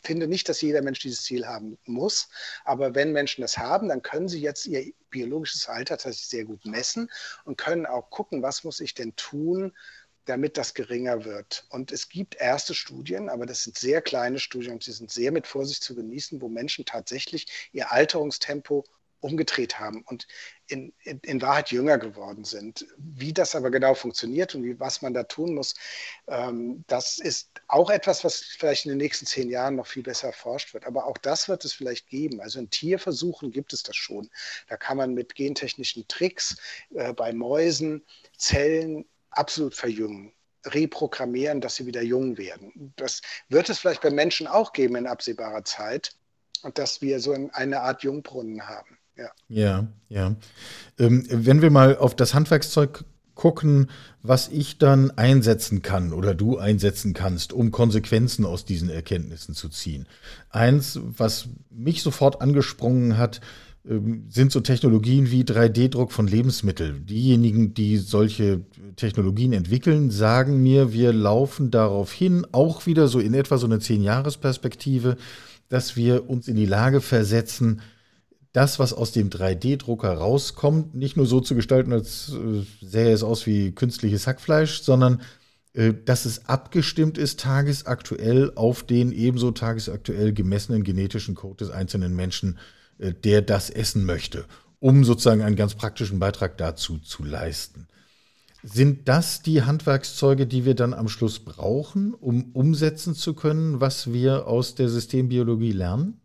finde 0.07 0.27
nicht, 0.27 0.47
dass 0.47 0.61
jeder 0.61 0.81
Mensch 0.81 0.99
dieses 0.99 1.23
Ziel 1.23 1.45
haben 1.45 1.77
muss. 1.85 2.29
Aber 2.63 2.95
wenn 2.95 3.11
Menschen 3.11 3.41
das 3.41 3.57
haben, 3.57 3.89
dann 3.89 4.01
können 4.01 4.29
sie 4.29 4.41
jetzt 4.41 4.65
ihr 4.65 4.93
biologisches 5.09 5.67
Alter 5.67 5.97
tatsächlich 5.97 6.29
sehr 6.29 6.45
gut 6.45 6.65
messen 6.65 7.11
und 7.43 7.57
können 7.57 7.85
auch 7.85 8.09
gucken, 8.09 8.41
was 8.41 8.63
muss 8.63 8.79
ich 8.79 8.93
denn 8.93 9.15
tun, 9.17 9.73
damit 10.25 10.57
das 10.57 10.73
geringer 10.73 11.25
wird. 11.25 11.65
Und 11.69 11.91
es 11.91 12.07
gibt 12.09 12.35
erste 12.35 12.73
Studien, 12.73 13.29
aber 13.29 13.45
das 13.45 13.63
sind 13.63 13.77
sehr 13.77 14.01
kleine 14.01 14.39
Studien 14.39 14.73
und 14.73 14.83
sie 14.83 14.93
sind 14.93 15.11
sehr 15.11 15.31
mit 15.31 15.45
Vorsicht 15.45 15.83
zu 15.83 15.93
genießen, 15.93 16.41
wo 16.41 16.47
Menschen 16.47 16.85
tatsächlich 16.85 17.69
ihr 17.73 17.91
Alterungstempo 17.91 18.85
umgedreht 19.19 19.79
haben 19.79 20.03
und 20.03 20.27
in, 20.67 20.93
in, 21.03 21.19
in, 21.19 21.41
Wahrheit 21.41 21.71
jünger 21.71 21.97
geworden 21.97 22.43
sind. 22.43 22.85
Wie 22.97 23.33
das 23.33 23.55
aber 23.55 23.71
genau 23.71 23.93
funktioniert 23.93 24.53
und 24.53 24.63
wie, 24.63 24.79
was 24.79 25.01
man 25.01 25.13
da 25.13 25.23
tun 25.23 25.55
muss, 25.55 25.75
ähm, 26.27 26.83
das 26.87 27.17
ist 27.19 27.49
auch 27.67 27.89
etwas, 27.89 28.23
was 28.23 28.37
vielleicht 28.37 28.85
in 28.85 28.89
den 28.89 28.97
nächsten 28.97 29.25
zehn 29.25 29.49
Jahren 29.49 29.75
noch 29.75 29.87
viel 29.87 30.03
besser 30.03 30.27
erforscht 30.27 30.73
wird. 30.73 30.85
Aber 30.85 31.07
auch 31.07 31.17
das 31.17 31.49
wird 31.49 31.65
es 31.65 31.73
vielleicht 31.73 32.07
geben. 32.07 32.41
Also 32.41 32.59
in 32.59 32.69
Tierversuchen 32.69 33.51
gibt 33.51 33.73
es 33.73 33.83
das 33.83 33.95
schon. 33.95 34.29
Da 34.67 34.77
kann 34.77 34.97
man 34.97 35.13
mit 35.13 35.35
gentechnischen 35.35 36.07
Tricks 36.07 36.57
äh, 36.93 37.13
bei 37.13 37.33
Mäusen 37.33 38.05
Zellen 38.37 39.05
absolut 39.31 39.75
verjüngen 39.75 40.33
reprogrammieren, 40.65 41.61
dass 41.61 41.75
sie 41.75 41.85
wieder 41.85 42.01
jung 42.01 42.37
werden. 42.37 42.93
Das 42.95 43.21
wird 43.47 43.69
es 43.69 43.79
vielleicht 43.79 44.01
bei 44.01 44.09
Menschen 44.09 44.47
auch 44.47 44.73
geben 44.73 44.95
in 44.95 45.07
absehbarer 45.07 45.63
Zeit, 45.63 46.15
dass 46.73 47.01
wir 47.01 47.19
so 47.19 47.33
eine 47.53 47.81
Art 47.81 48.03
Jungbrunnen 48.03 48.67
haben. 48.67 48.96
Ja, 49.17 49.29
ja. 49.49 49.87
ja. 50.09 50.35
Ähm, 50.99 51.25
wenn 51.29 51.61
wir 51.61 51.71
mal 51.71 51.97
auf 51.97 52.15
das 52.15 52.33
Handwerkszeug 52.33 53.03
gucken, 53.37 53.87
was 54.23 54.49
ich 54.49 54.77
dann 54.79 55.11
einsetzen 55.11 55.81
kann 55.81 56.11
oder 56.11 56.33
du 56.33 56.57
einsetzen 56.57 57.13
kannst, 57.13 57.53
um 57.53 57.71
Konsequenzen 57.71 58.45
aus 58.45 58.65
diesen 58.65 58.89
Erkenntnissen 58.89 59.53
zu 59.53 59.69
ziehen. 59.69 60.07
Eins, 60.49 60.99
was 61.03 61.47
mich 61.69 62.01
sofort 62.01 62.41
angesprungen 62.41 63.17
hat, 63.17 63.39
ähm, 63.87 64.25
sind 64.29 64.51
so 64.51 64.59
Technologien 64.59 65.31
wie 65.31 65.43
3D-Druck 65.43 66.11
von 66.11 66.27
Lebensmitteln. 66.27 67.05
Diejenigen, 67.05 67.73
die 67.73 67.97
solche 67.97 68.61
Technologien 68.95 69.53
entwickeln, 69.53 70.09
sagen 70.09 70.61
mir, 70.61 70.91
wir 70.91 71.13
laufen 71.13 71.71
darauf 71.71 72.11
hin, 72.11 72.45
auch 72.51 72.85
wieder 72.85 73.07
so 73.07 73.19
in 73.19 73.33
etwa 73.33 73.57
so 73.57 73.67
eine 73.67 73.77
10-Jahres-Perspektive, 73.77 75.15
dass 75.69 75.95
wir 75.95 76.29
uns 76.29 76.47
in 76.47 76.55
die 76.55 76.65
Lage 76.65 77.01
versetzen, 77.01 77.81
das, 78.57 78.79
was 78.79 78.91
aus 78.91 79.11
dem 79.11 79.29
3D-Drucker 79.29 80.11
rauskommt, 80.11 80.95
nicht 80.95 81.15
nur 81.15 81.27
so 81.27 81.41
zu 81.41 81.53
gestalten, 81.53 81.93
als 81.93 82.33
äh, 82.33 82.65
sähe 82.83 83.13
es 83.13 83.21
aus 83.21 83.45
wie 83.45 83.71
künstliches 83.71 84.25
Hackfleisch, 84.25 84.81
sondern 84.81 85.21
äh, 85.73 85.93
dass 85.93 86.25
es 86.25 86.47
abgestimmt 86.47 87.19
ist 87.19 87.39
tagesaktuell 87.39 88.51
auf 88.55 88.81
den 88.81 89.11
ebenso 89.11 89.51
tagesaktuell 89.51 90.33
gemessenen 90.33 90.83
genetischen 90.83 91.35
Code 91.35 91.57
des 91.57 91.69
einzelnen 91.69 92.15
Menschen, 92.15 92.57
äh, 92.97 93.13
der 93.13 93.43
das 93.43 93.69
essen 93.69 94.05
möchte, 94.05 94.45
um 94.79 95.03
sozusagen 95.03 95.43
einen 95.43 95.55
ganz 95.55 95.75
praktischen 95.75 96.17
Beitrag 96.17 96.57
dazu 96.57 96.97
zu 96.97 97.23
leisten. 97.23 97.87
Sind 98.63 99.07
das 99.07 99.43
die 99.43 99.61
Handwerkszeuge, 99.61 100.47
die 100.47 100.65
wir 100.65 100.73
dann 100.73 100.95
am 100.95 101.09
Schluss 101.09 101.37
brauchen, 101.37 102.15
um 102.15 102.49
umsetzen 102.53 103.13
zu 103.13 103.35
können, 103.35 103.81
was 103.81 104.11
wir 104.11 104.47
aus 104.47 104.73
der 104.73 104.89
Systembiologie 104.89 105.73
lernen? 105.73 106.19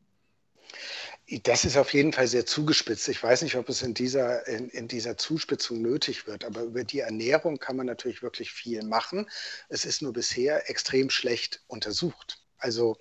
Das 1.40 1.64
ist 1.64 1.78
auf 1.78 1.94
jeden 1.94 2.12
Fall 2.12 2.26
sehr 2.26 2.44
zugespitzt. 2.44 3.08
Ich 3.08 3.22
weiß 3.22 3.42
nicht, 3.42 3.56
ob 3.56 3.68
es 3.70 3.82
in 3.82 3.94
dieser, 3.94 4.46
in, 4.46 4.68
in, 4.68 4.86
dieser 4.86 5.16
Zuspitzung 5.16 5.80
nötig 5.80 6.26
wird, 6.26 6.44
aber 6.44 6.62
über 6.62 6.84
die 6.84 7.00
Ernährung 7.00 7.58
kann 7.58 7.76
man 7.76 7.86
natürlich 7.86 8.22
wirklich 8.22 8.52
viel 8.52 8.82
machen. 8.84 9.30
Es 9.70 9.86
ist 9.86 10.02
nur 10.02 10.12
bisher 10.12 10.68
extrem 10.68 11.08
schlecht 11.08 11.62
untersucht. 11.68 12.42
Also 12.58 12.98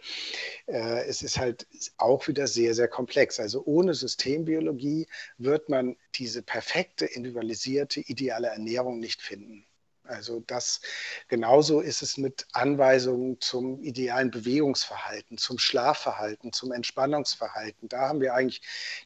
äh, 0.68 1.06
es 1.08 1.22
ist 1.22 1.38
halt 1.38 1.68
auch 1.98 2.28
wieder 2.28 2.48
sehr, 2.48 2.74
sehr 2.74 2.88
komplex. 2.88 3.40
Also 3.40 3.64
ohne 3.66 3.94
Systembiologie 3.94 5.08
wird 5.38 5.70
man 5.70 5.98
diese 6.16 6.42
perfekte, 6.42 7.06
individualisierte, 7.06 8.00
ideale 8.00 8.48
Ernährung 8.48 9.00
nicht 9.00 9.22
finden. 9.22 9.66
Also 10.12 10.42
das 10.48 10.82
genauso 11.28 11.82
ist 11.82 12.02
es 12.02 12.18
mit 12.18 12.48
Anweisungen 12.54 13.40
zum 13.42 13.82
idealen 13.82 14.32
Bewegungsverhalten, 14.32 15.38
zum 15.38 15.58
Schlafverhalten, 15.58 16.54
zum 16.54 16.72
Entspannungsverhalten. 16.72 17.90
Da 17.90 18.10
haben 18.10 18.22
wir 18.22 18.34
eigentlich 18.34 18.62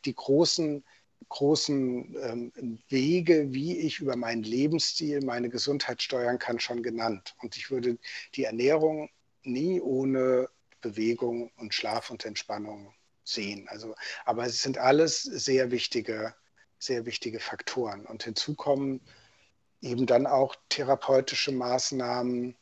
die 0.05 0.15
großen 0.15 0.83
großen 1.29 2.15
ähm, 2.21 2.79
Wege, 2.87 3.51
wie 3.51 3.79
ich 3.79 3.99
über 3.99 4.15
meinen 4.15 4.43
Lebensstil 4.43 5.21
meine 5.21 5.49
Gesundheit 5.49 6.01
steuern 6.01 6.39
kann, 6.39 6.59
schon 6.59 6.83
genannt. 6.83 7.35
Und 7.41 7.57
ich 7.57 7.71
würde 7.71 7.97
die 8.35 8.43
Ernährung 8.43 9.09
nie 9.43 9.81
ohne 9.81 10.49
Bewegung 10.81 11.51
und 11.57 11.73
Schlaf 11.73 12.11
und 12.11 12.25
Entspannung 12.25 12.93
sehen. 13.23 13.67
Also, 13.69 13.95
aber 14.23 14.45
es 14.45 14.61
sind 14.61 14.77
alles 14.77 15.23
sehr 15.23 15.71
wichtige, 15.71 16.35
sehr 16.77 17.05
wichtige 17.05 17.39
Faktoren. 17.39 18.05
Und 18.05 18.23
hinzu 18.23 18.55
kommen 18.55 19.01
eben 19.81 20.05
dann 20.05 20.25
auch 20.27 20.55
therapeutische 20.69 21.51
Maßnahmen 21.51 22.55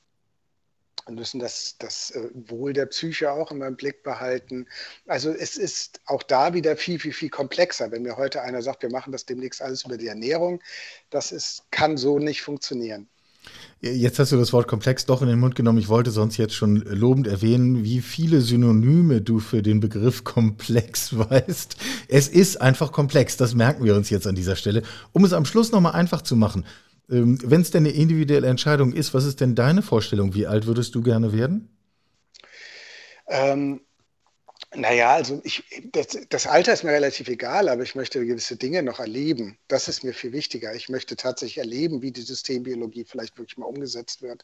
und 1.06 1.16
müssen 1.16 1.40
das, 1.40 1.76
das 1.80 2.12
äh, 2.12 2.30
Wohl 2.34 2.74
der 2.74 2.86
Psyche 2.86 3.32
auch 3.32 3.52
immer 3.52 3.68
im 3.68 3.76
Blick 3.76 4.04
behalten. 4.04 4.68
Also 5.08 5.32
es 5.32 5.58
ist 5.58 6.00
auch 6.06 6.24
da 6.24 6.54
wieder 6.54 6.78
viel, 6.78 7.00
viel, 7.00 7.14
viel 7.14 7.30
komplexer. 7.30 7.92
Wenn 7.92 8.04
mir 8.04 8.18
heute 8.18 8.42
einer 8.42 8.62
sagt, 8.62 8.84
wir 8.84 8.92
machen 8.92 9.12
das 9.12 9.26
demnächst 9.26 9.62
alles 9.62 9.84
über 9.84 9.98
die 9.98 10.08
Ernährung, 10.08 10.62
das 11.10 11.32
ist, 11.32 11.64
kann 11.72 11.98
so 11.98 12.20
nicht 12.20 12.42
funktionieren. 12.42 13.08
Jetzt 13.82 14.18
hast 14.20 14.32
du 14.32 14.38
das 14.38 14.54
Wort 14.54 14.70
komplex 14.70 15.06
doch 15.06 15.22
in 15.22 15.28
den 15.28 15.40
Mund 15.40 15.56
genommen. 15.56 15.78
Ich 15.78 15.90
wollte 15.90 16.12
sonst 16.12 16.38
jetzt 16.38 16.54
schon 16.54 16.78
lobend 16.78 17.28
erwähnen, 17.28 17.84
wie 17.84 18.00
viele 18.00 18.40
Synonyme 18.40 19.22
du 19.22 19.40
für 19.40 19.62
den 19.62 19.82
Begriff 19.82 20.24
komplex 20.24 21.18
weißt. 21.18 21.76
Es 22.08 22.30
ist 22.30 22.62
einfach 22.62 22.94
komplex, 22.94 23.36
das 23.36 23.54
merken 23.56 23.84
wir 23.84 23.96
uns 23.96 24.10
jetzt 24.10 24.26
an 24.26 24.36
dieser 24.36 24.56
Stelle. 24.56 24.84
Um 25.12 25.26
es 25.26 25.34
am 25.34 25.44
Schluss 25.44 25.74
nochmal 25.74 25.92
einfach 25.94 26.22
zu 26.22 26.38
machen, 26.38 26.66
ähm, 27.10 27.38
Wenn 27.44 27.62
es 27.62 27.72
denn 27.72 27.86
eine 27.86 27.94
individuelle 27.94 28.48
Entscheidung 28.48 28.94
ist, 28.94 29.14
was 29.14 29.26
ist 29.26 29.42
denn 29.42 29.56
deine 29.56 29.82
Vorstellung? 29.82 30.34
Wie 30.34 30.48
alt 30.48 30.66
würdest 30.66 30.96
du 30.96 31.02
gerne 31.02 31.34
werden? 31.34 31.70
Ähm, 33.28 33.82
naja, 34.76 35.14
also 35.14 35.40
ich, 35.44 35.64
das, 35.92 36.18
das, 36.30 36.48
Alter 36.48 36.74
ist 36.74 36.84
mir 36.84 36.92
relativ 36.92 37.28
egal, 37.28 37.70
aber 37.70 37.84
ich 37.84 37.94
möchte 37.94 38.26
gewisse 38.26 38.56
Dinge 38.56 38.82
noch 38.82 39.00
erleben. 39.00 39.58
Das 39.68 39.88
ist 39.88 40.04
mir 40.04 40.14
viel 40.14 40.32
wichtiger. 40.32 40.74
Ich 40.74 40.90
möchte 40.90 41.16
tatsächlich 41.16 41.60
erleben, 41.60 42.02
wie 42.02 42.12
die 42.12 42.22
Systembiologie 42.22 43.06
vielleicht 43.06 43.38
wirklich 43.38 43.58
mal 43.58 43.68
umgesetzt 43.68 44.22
wird. 44.22 44.44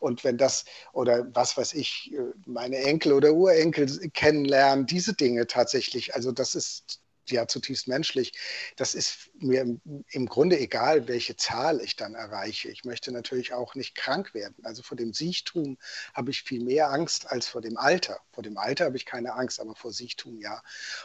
Und 0.00 0.24
wenn 0.24 0.38
das 0.38 0.64
oder 0.92 1.26
was 1.34 1.56
weiß 1.56 1.74
ich, 1.74 2.12
äh, 2.14 2.32
meine 2.46 2.78
Enkel 2.78 3.12
oder 3.12 3.34
Urenkel 3.34 3.86
kennenlernen, 4.14 4.86
diese 4.86 5.14
Dinge 5.14 5.46
tatsächlich, 5.46 6.14
also 6.14 6.32
das 6.32 6.54
ist 6.54 7.00
ja 7.30 7.46
zutiefst 7.46 7.88
menschlich. 7.88 8.32
Das 8.76 8.94
ist 8.94 9.30
mir 9.38 9.62
im, 9.62 9.80
im, 10.10 10.26
Grunde 10.26 10.58
egal, 10.58 11.08
welche 11.08 11.36
Zahl 11.36 11.80
ich 11.80 11.96
dann 11.96 12.14
erreiche. 12.14 12.68
Ich 12.68 12.84
möchte 12.84 13.12
natürlich 13.12 13.52
auch 13.52 13.74
nicht 13.74 13.94
krank 13.94 14.34
werden. 14.34 14.56
Also 14.64 14.82
vor 14.82 14.96
dem 14.96 15.12
Siechtum 15.12 15.78
habe 16.14 16.30
ich 16.30 16.42
viel 16.42 16.62
mehr 16.62 16.90
Angst 16.90 17.30
als 17.30 17.46
vor 17.46 17.60
dem 17.60 17.76
Alter. 17.76 18.20
Vor 18.32 18.42
dem 18.42 18.58
Alter 18.58 18.86
habe 18.86 18.96
ich 18.96 19.06
keine 19.06 19.34
Angst, 19.34 19.60
aber 19.60 19.74
vor 19.74 19.92
Siechtum 19.92 20.38
ja. 20.40 20.62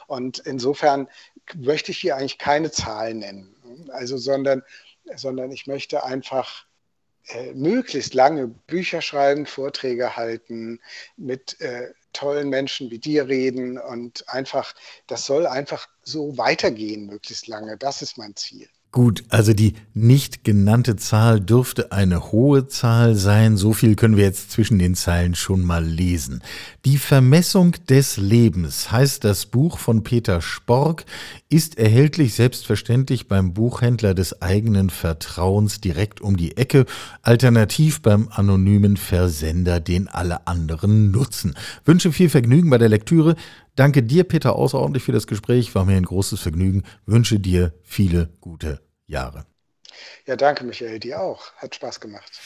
Und 0.07 0.39
insofern 0.39 1.07
möchte 1.55 1.91
ich 1.91 1.99
hier 1.99 2.15
eigentlich 2.15 2.37
keine 2.37 2.71
Zahl 2.71 3.13
nennen. 3.13 3.55
Also, 3.91 4.17
sondern, 4.17 4.63
sondern 5.15 5.51
ich 5.51 5.67
möchte 5.67 6.03
einfach 6.03 6.65
äh, 7.27 7.53
möglichst 7.53 8.13
lange 8.13 8.47
Bücher 8.47 9.01
schreiben, 9.01 9.45
Vorträge 9.45 10.15
halten, 10.15 10.79
mit 11.17 11.59
äh, 11.61 11.93
tollen 12.13 12.49
Menschen 12.49 12.91
wie 12.91 12.99
dir 12.99 13.27
reden 13.27 13.77
und 13.77 14.27
einfach, 14.29 14.73
das 15.07 15.25
soll 15.25 15.47
einfach 15.47 15.87
so 16.03 16.37
weitergehen, 16.37 17.05
möglichst 17.05 17.47
lange. 17.47 17.77
Das 17.77 18.01
ist 18.01 18.17
mein 18.17 18.35
Ziel. 18.35 18.69
Gut, 18.93 19.23
also 19.29 19.53
die 19.53 19.75
nicht 19.93 20.43
genannte 20.43 20.97
Zahl 20.97 21.39
dürfte 21.39 21.93
eine 21.93 22.33
hohe 22.33 22.67
Zahl 22.67 23.15
sein. 23.15 23.55
So 23.55 23.71
viel 23.71 23.95
können 23.95 24.17
wir 24.17 24.25
jetzt 24.25 24.51
zwischen 24.51 24.79
den 24.79 24.95
Zeilen 24.95 25.33
schon 25.33 25.63
mal 25.63 25.85
lesen. 25.85 26.43
Die 26.83 26.97
Vermessung 26.97 27.73
des 27.87 28.17
Lebens 28.17 28.91
heißt 28.91 29.23
das 29.23 29.45
Buch 29.45 29.77
von 29.77 30.03
Peter 30.03 30.41
Spork, 30.41 31.05
ist 31.47 31.77
erhältlich 31.77 32.33
selbstverständlich 32.33 33.29
beim 33.29 33.53
Buchhändler 33.53 34.13
des 34.13 34.41
eigenen 34.41 34.89
Vertrauens 34.89 35.79
direkt 35.79 36.19
um 36.19 36.35
die 36.35 36.57
Ecke, 36.57 36.85
alternativ 37.21 38.01
beim 38.01 38.27
anonymen 38.29 38.97
Versender, 38.97 39.79
den 39.79 40.09
alle 40.09 40.47
anderen 40.47 41.11
nutzen. 41.11 41.55
Wünsche 41.85 42.11
viel 42.11 42.29
Vergnügen 42.29 42.69
bei 42.69 42.77
der 42.77 42.89
Lektüre. 42.89 43.37
Danke 43.75 44.03
dir, 44.03 44.25
Peter, 44.25 44.55
außerordentlich 44.55 45.03
für 45.03 45.11
das 45.11 45.27
Gespräch. 45.27 45.73
War 45.75 45.85
mir 45.85 45.95
ein 45.95 46.03
großes 46.03 46.41
Vergnügen. 46.41 46.83
Wünsche 47.05 47.39
dir 47.39 47.73
viele 47.83 48.33
gute 48.41 48.81
Jahre. 49.07 49.45
Ja, 50.25 50.35
danke, 50.35 50.63
Michael. 50.65 50.99
Dir 50.99 51.21
auch. 51.21 51.53
Hat 51.55 51.75
Spaß 51.75 51.99
gemacht. 51.99 52.41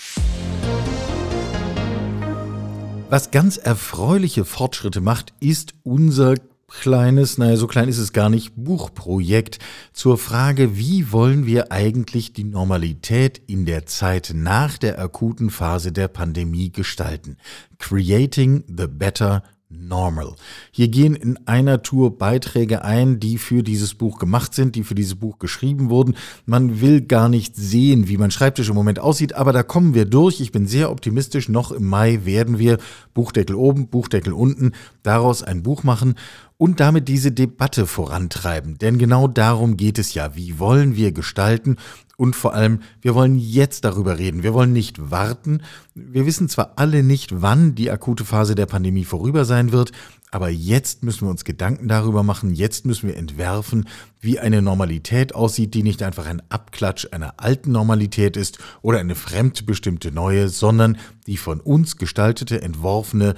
Was 3.10 3.32
ganz 3.32 3.58
erfreuliche 3.58 4.46
Fortschritte 4.46 5.02
macht, 5.02 5.34
ist 5.40 5.74
unser 5.84 6.36
kleines, 6.68 7.38
naja, 7.38 7.56
so 7.56 7.68
klein 7.68 7.88
ist 7.88 8.00
es 8.00 8.14
gar 8.14 8.30
nicht, 8.30 8.54
Buchprojekt 8.56 9.60
zur 9.94 10.18
Frage, 10.18 10.78
wie 10.78 11.12
wollen 11.12 11.46
wir 11.46 11.72
eigentlich 11.72 12.34
die 12.34 12.44
Normalität 12.44 13.42
in 13.48 13.66
der 13.66 13.86
Zeit 13.86 14.32
nach 14.34 14.78
der 14.78 15.00
akuten 15.00 15.50
Phase 15.50 15.92
der 15.92 16.08
Pandemie 16.08 16.72
gestalten? 16.72 17.38
Creating 17.78 18.64
the 18.68 18.88
Better 18.88 19.44
Normal. 19.70 20.36
Hier 20.72 20.90
gehen 20.90 21.16
in 21.16 21.40
einer 21.48 21.82
Tour 21.82 22.18
Beiträge 22.18 22.84
ein, 22.84 23.20
die 23.20 23.40
für 23.40 23.64
dieses 23.64 23.96
Buch 23.96 24.20
gemacht 24.20 24.54
sind, 24.54 24.76
die 24.76 24.84
für 24.84 24.94
dieses 24.94 25.16
Buch 25.16 25.40
geschrieben 25.40 25.90
wurden. 25.90 26.16
Man 26.46 26.82
will 26.82 27.02
gar 27.02 27.30
nicht 27.30 27.56
sehen, 27.56 28.08
wie 28.08 28.18
mein 28.18 28.30
Schreibtisch 28.30 28.70
im 28.70 28.76
Moment 28.76 29.00
aussieht, 29.00 29.34
aber 29.34 29.54
da 29.54 29.64
kommen 29.64 29.96
wir 29.96 30.06
durch. 30.06 30.40
Ich 30.40 30.52
bin 30.52 30.68
sehr 30.68 30.92
optimistisch. 30.92 31.50
Noch 31.50 31.72
im 31.72 31.86
Mai 31.86 32.26
werden 32.26 32.60
wir 32.60 32.78
Buchdeckel 33.16 33.56
oben, 33.56 33.88
Buchdeckel 33.88 34.34
unten, 34.34 34.74
daraus 35.02 35.42
ein 35.42 35.64
Buch 35.64 35.84
machen 35.84 36.14
und 36.58 36.80
damit 36.80 37.08
diese 37.08 37.32
Debatte 37.32 37.88
vorantreiben. 37.88 38.78
Denn 38.78 38.98
genau 38.98 39.28
darum 39.28 39.78
geht 39.78 40.00
es 40.00 40.14
ja. 40.14 40.36
Wie 40.36 40.60
wollen 40.60 40.96
wir 40.96 41.12
gestalten? 41.12 41.78
Und 42.18 42.36
vor 42.36 42.54
allem, 42.54 42.80
wir 43.02 43.14
wollen 43.16 43.38
jetzt 43.38 43.84
darüber 43.84 44.18
reden. 44.18 44.44
Wir 44.44 44.54
wollen 44.54 44.74
nicht 44.74 45.12
warten. 45.12 45.62
Wir 45.94 46.26
wissen 46.26 46.48
zwar 46.50 46.74
alle 46.78 47.04
nicht, 47.04 47.42
wann 47.42 47.76
die 47.76 47.92
akute 47.92 48.26
Phase 48.26 48.56
der 48.56 48.66
Pandemie 48.66 49.06
vorüber 49.06 49.46
sein 49.46 49.72
wird, 49.72 49.92
aber 50.32 50.50
jetzt 50.50 51.04
müssen 51.04 51.28
wir 51.28 51.30
uns 51.30 51.46
Gedanken 51.46 51.88
darüber 51.88 52.22
machen. 52.22 52.54
Jetzt 52.54 52.86
müssen 52.86 53.08
wir 53.08 53.16
entwerfen, 53.16 53.88
wie 54.20 54.38
eine 54.38 54.62
Normalität 54.62 55.34
aussieht, 55.34 55.74
die 55.74 55.84
nicht 55.84 56.04
einfach 56.04 56.26
ein 56.26 56.42
Abklatsch 56.50 57.08
einer 57.12 57.36
alten 57.38 57.72
Normalität 57.72 58.36
ist 58.36 58.60
oder 58.82 59.00
eine 59.00 59.16
fremdbestimmte 59.16 60.12
neue, 60.12 60.50
sondern 60.50 60.98
die 61.26 61.38
von 61.38 61.62
uns 61.62 61.96
gestaltete, 61.96 62.62
entworfene, 62.62 63.36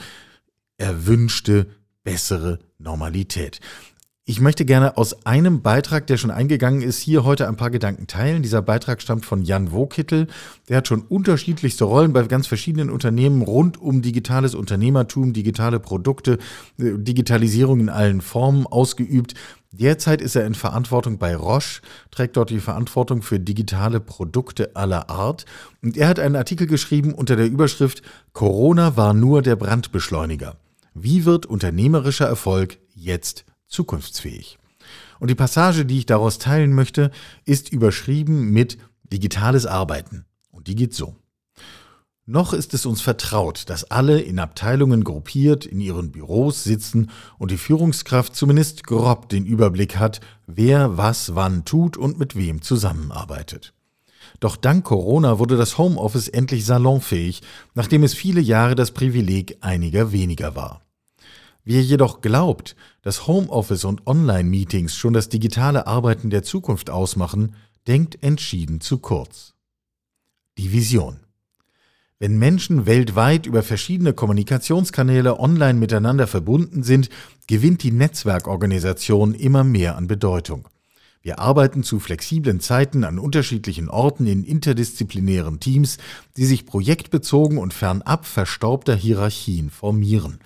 erwünschte 0.78 1.68
bessere 2.04 2.58
Normalität. 2.80 3.60
Ich 4.30 4.42
möchte 4.42 4.66
gerne 4.66 4.98
aus 4.98 5.26
einem 5.26 5.62
Beitrag, 5.62 6.06
der 6.08 6.18
schon 6.18 6.32
eingegangen 6.32 6.82
ist, 6.82 7.00
hier 7.00 7.24
heute 7.24 7.48
ein 7.48 7.56
paar 7.56 7.70
Gedanken 7.70 8.08
teilen. 8.08 8.44
Dieser 8.44 8.62
Beitrag 8.62 9.02
stammt 9.02 9.26
von 9.26 9.42
Jan 9.42 9.72
Wokittel. 9.72 10.28
Der 10.68 10.76
hat 10.76 10.90
schon 10.90 11.04
unterschiedlichste 11.04 11.86
Rollen 11.86 12.12
bei 12.12 12.24
ganz 12.24 12.46
verschiedenen 12.46 12.90
Unternehmen 12.90 13.42
rund 13.42 13.82
um 13.82 14.02
digitales 14.02 14.54
Unternehmertum, 14.54 15.32
digitale 15.32 15.80
Produkte, 15.80 16.40
äh, 16.78 16.98
Digitalisierung 16.98 17.80
in 17.80 17.88
allen 17.88 18.20
Formen 18.20 18.68
ausgeübt. 18.68 19.34
Derzeit 19.72 20.22
ist 20.22 20.36
er 20.36 20.46
in 20.46 20.56
Verantwortung 20.56 21.20
bei 21.20 21.34
Roche, 21.34 21.82
trägt 22.12 22.36
dort 22.36 22.50
die 22.50 22.60
Verantwortung 22.60 23.22
für 23.22 23.40
digitale 23.40 24.02
Produkte 24.02 24.76
aller 24.76 25.10
Art. 25.10 25.46
Und 25.82 25.96
er 25.96 26.10
hat 26.10 26.20
einen 26.20 26.36
Artikel 26.36 26.68
geschrieben 26.68 27.13
unter 27.13 27.38
der 27.38 27.48
Überschrift 27.48 28.02
Corona 28.34 28.98
war 28.98 29.13
nur 29.13 29.42
der 29.42 29.56
Brandbeschleuniger. 29.56 30.58
Wie 30.94 31.24
wird 31.24 31.46
unternehmerischer 31.46 32.28
Erfolg 32.28 32.78
jetzt 32.94 33.46
zukunftsfähig? 33.67 34.58
Und 35.19 35.30
die 35.30 35.36
Passage, 35.36 35.86
die 35.86 35.99
ich 35.99 36.06
daraus 36.06 36.38
teilen 36.38 36.73
möchte, 36.73 37.12
ist 37.45 37.71
überschrieben 37.71 38.51
mit 38.51 38.77
Digitales 39.12 39.65
Arbeiten. 39.65 40.25
Und 40.51 40.67
die 40.67 40.75
geht 40.75 40.93
so. 40.93 41.15
Noch 42.30 42.51
ist 42.51 42.73
es 42.73 42.86
uns 42.86 42.99
vertraut, 42.99 43.69
dass 43.69 43.86
alle 43.89 44.19
in 44.19 44.38
Abteilungen 44.38 45.06
gruppiert 45.06 45.65
in 45.65 45.80
ihren 45.80 46.12
Büros 46.12 46.65
sitzen 46.65 47.10
und 47.38 47.51
die 47.51 47.58
Führungskraft 47.58 48.36
zumindest 48.36 48.84
grob 48.84 49.30
den 49.30 49.45
Überblick 49.45 49.95
hat, 49.97 50.19
wer 50.45 50.97
was 50.97 51.36
wann 51.36 51.63
tut 51.63 51.95
und 51.95 52.19
mit 52.19 52.36
wem 52.36 52.62
zusammenarbeitet. 52.62 53.73
Doch 54.41 54.58
dank 54.58 54.84
Corona 54.84 55.39
wurde 55.39 55.56
das 55.56 55.77
Homeoffice 55.77 56.27
endlich 56.27 56.65
salonfähig, 56.65 57.41
nachdem 57.75 58.03
es 58.03 58.13
viele 58.13 58.41
Jahre 58.41 58.75
das 58.75 58.91
Privileg 58.91 59.58
einiger 59.62 60.12
weniger 60.12 60.53
war. 60.53 60.82
Wer 61.69 61.82
jedoch 61.82 62.21
glaubt, 62.21 62.77
dass 63.01 63.27
Homeoffice 63.27 63.84
und 63.84 64.08
Online-Meetings 64.08 64.95
schon 64.95 65.12
das 65.12 65.27
digitale 65.27 65.86
Arbeiten 65.86 66.30
der 66.30 66.41
Zukunft 66.41 66.89
ausmachen, 66.89 67.58
denkt 67.88 68.23
entschieden 68.23 68.80
zu 68.80 68.99
kurz. 68.99 69.53
Die 70.58 70.71
Vision. 70.71 71.19
Wenn 72.19 72.39
Menschen 72.39 72.86
weltweit 72.86 73.45
über 73.45 73.63
verschiedene 73.63 74.13
Kommunikationskanäle 74.13 75.41
online 75.41 75.77
miteinander 75.77 76.25
verbunden 76.25 76.84
sind, 76.84 77.10
gewinnt 77.47 77.84
die 77.84 77.91
Netzwerkorganisation 77.91 79.34
immer 79.34 79.65
mehr 79.65 79.97
an 79.97 80.08
Bedeutung. 80.08 80.69
Wir 81.21 81.39
arbeiten 81.39 81.84
zu 81.84 81.99
flexiblen 81.99 82.62
Zeiten 82.62 83.03
an 83.03 83.19
unterschiedlichen 83.19 83.89
Orten 83.89 84.25
in 84.25 84.45
interdisziplinären 84.45 85.60
Teams, 85.60 85.97
die 86.38 86.45
sich 86.45 86.65
projektbezogen 86.65 87.58
und 87.58 87.73
fernab 87.73 88.25
verstaubter 88.25 88.95
Hierarchien 88.95 89.69
formieren. 89.69 90.39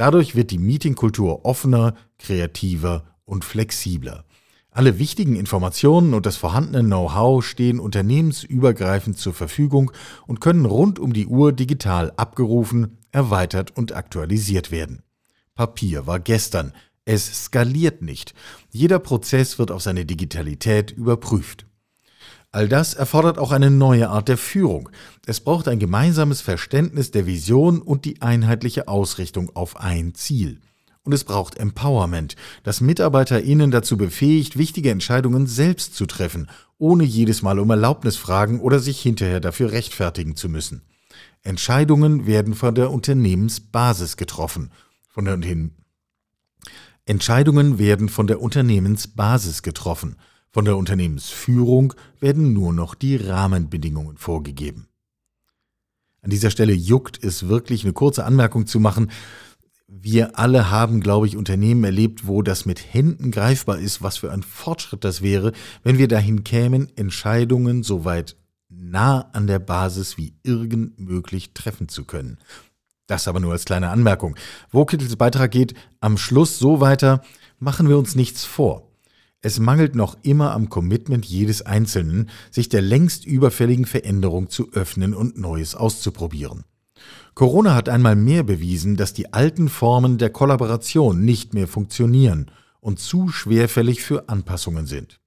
Dadurch 0.00 0.34
wird 0.34 0.50
die 0.50 0.56
Meetingkultur 0.56 1.44
offener, 1.44 1.94
kreativer 2.18 3.04
und 3.26 3.44
flexibler. 3.44 4.24
Alle 4.70 4.98
wichtigen 4.98 5.36
Informationen 5.36 6.14
und 6.14 6.24
das 6.24 6.38
vorhandene 6.38 6.82
Know-how 6.82 7.44
stehen 7.44 7.78
unternehmensübergreifend 7.78 9.18
zur 9.18 9.34
Verfügung 9.34 9.92
und 10.26 10.40
können 10.40 10.64
rund 10.64 10.98
um 10.98 11.12
die 11.12 11.26
Uhr 11.26 11.52
digital 11.52 12.14
abgerufen, 12.16 12.96
erweitert 13.12 13.76
und 13.76 13.92
aktualisiert 13.92 14.70
werden. 14.70 15.02
Papier 15.54 16.06
war 16.06 16.18
gestern, 16.18 16.72
es 17.04 17.44
skaliert 17.44 18.00
nicht. 18.00 18.32
Jeder 18.70 19.00
Prozess 19.00 19.58
wird 19.58 19.70
auf 19.70 19.82
seine 19.82 20.06
Digitalität 20.06 20.92
überprüft. 20.92 21.66
All 22.52 22.68
das 22.68 22.94
erfordert 22.94 23.38
auch 23.38 23.52
eine 23.52 23.70
neue 23.70 24.08
Art 24.08 24.28
der 24.28 24.36
Führung. 24.36 24.90
Es 25.24 25.40
braucht 25.40 25.68
ein 25.68 25.78
gemeinsames 25.78 26.40
Verständnis 26.40 27.12
der 27.12 27.26
Vision 27.26 27.80
und 27.80 28.04
die 28.04 28.22
einheitliche 28.22 28.88
Ausrichtung 28.88 29.54
auf 29.54 29.76
ein 29.76 30.14
Ziel. 30.14 30.60
Und 31.02 31.12
es 31.12 31.24
braucht 31.24 31.56
Empowerment, 31.56 32.34
das 32.64 32.80
MitarbeiterInnen 32.80 33.70
dazu 33.70 33.96
befähigt, 33.96 34.58
wichtige 34.58 34.90
Entscheidungen 34.90 35.46
selbst 35.46 35.94
zu 35.94 36.06
treffen, 36.06 36.50
ohne 36.76 37.04
jedes 37.04 37.42
Mal 37.42 37.58
um 37.60 37.70
Erlaubnis 37.70 38.16
fragen 38.16 38.60
oder 38.60 38.80
sich 38.80 39.00
hinterher 39.00 39.40
dafür 39.40 39.70
rechtfertigen 39.70 40.34
zu 40.34 40.48
müssen. 40.48 40.82
Entscheidungen 41.42 42.26
werden 42.26 42.54
von 42.54 42.74
der 42.74 42.90
Unternehmensbasis 42.90 44.16
getroffen. 44.16 44.72
Von 45.08 45.24
der 45.24 45.38
Entscheidungen 47.06 47.78
werden 47.78 48.08
von 48.08 48.26
der 48.26 48.40
Unternehmensbasis 48.42 49.62
getroffen. 49.62 50.16
Von 50.52 50.64
der 50.64 50.76
Unternehmensführung 50.76 51.94
werden 52.18 52.52
nur 52.52 52.72
noch 52.72 52.94
die 52.94 53.16
Rahmenbedingungen 53.16 54.16
vorgegeben. 54.16 54.88
An 56.22 56.30
dieser 56.30 56.50
Stelle 56.50 56.72
juckt 56.72 57.22
es 57.22 57.48
wirklich, 57.48 57.84
eine 57.84 57.92
kurze 57.92 58.24
Anmerkung 58.24 58.66
zu 58.66 58.80
machen 58.80 59.10
wir 59.90 60.38
alle 60.38 60.70
haben, 60.70 61.00
glaube 61.00 61.26
ich, 61.26 61.36
Unternehmen 61.36 61.82
erlebt, 61.82 62.26
wo 62.26 62.42
das 62.42 62.64
mit 62.64 62.94
Händen 62.94 63.32
greifbar 63.32 63.78
ist, 63.78 64.02
was 64.02 64.18
für 64.18 64.30
ein 64.30 64.44
Fortschritt 64.44 65.02
das 65.02 65.20
wäre, 65.20 65.52
wenn 65.82 65.98
wir 65.98 66.06
dahin 66.06 66.44
kämen, 66.44 66.96
Entscheidungen 66.96 67.82
so 67.82 68.04
weit 68.04 68.36
nah 68.68 69.22
an 69.32 69.48
der 69.48 69.58
Basis 69.58 70.16
wie 70.16 70.34
irgend 70.44 71.00
möglich 71.00 71.54
treffen 71.54 71.88
zu 71.88 72.04
können. 72.04 72.38
Das 73.08 73.26
aber 73.26 73.40
nur 73.40 73.50
als 73.50 73.64
kleine 73.64 73.88
Anmerkung. 73.90 74.36
Wo 74.70 74.84
Kittels 74.84 75.16
Beitrag 75.16 75.50
geht, 75.50 75.74
am 75.98 76.16
Schluss 76.16 76.60
so 76.60 76.80
weiter, 76.80 77.22
machen 77.58 77.88
wir 77.88 77.98
uns 77.98 78.14
nichts 78.14 78.44
vor. 78.44 78.89
Es 79.42 79.58
mangelt 79.58 79.94
noch 79.94 80.18
immer 80.22 80.52
am 80.52 80.68
Commitment 80.68 81.24
jedes 81.24 81.62
Einzelnen, 81.62 82.28
sich 82.50 82.68
der 82.68 82.82
längst 82.82 83.24
überfälligen 83.24 83.86
Veränderung 83.86 84.50
zu 84.50 84.72
öffnen 84.72 85.14
und 85.14 85.38
Neues 85.38 85.74
auszuprobieren. 85.74 86.64
Corona 87.34 87.74
hat 87.74 87.88
einmal 87.88 88.16
mehr 88.16 88.42
bewiesen, 88.42 88.96
dass 88.96 89.14
die 89.14 89.32
alten 89.32 89.70
Formen 89.70 90.18
der 90.18 90.30
Kollaboration 90.30 91.24
nicht 91.24 91.54
mehr 91.54 91.68
funktionieren 91.68 92.50
und 92.80 92.98
zu 92.98 93.28
schwerfällig 93.28 94.02
für 94.02 94.28
Anpassungen 94.28 94.86
sind. 94.86 95.20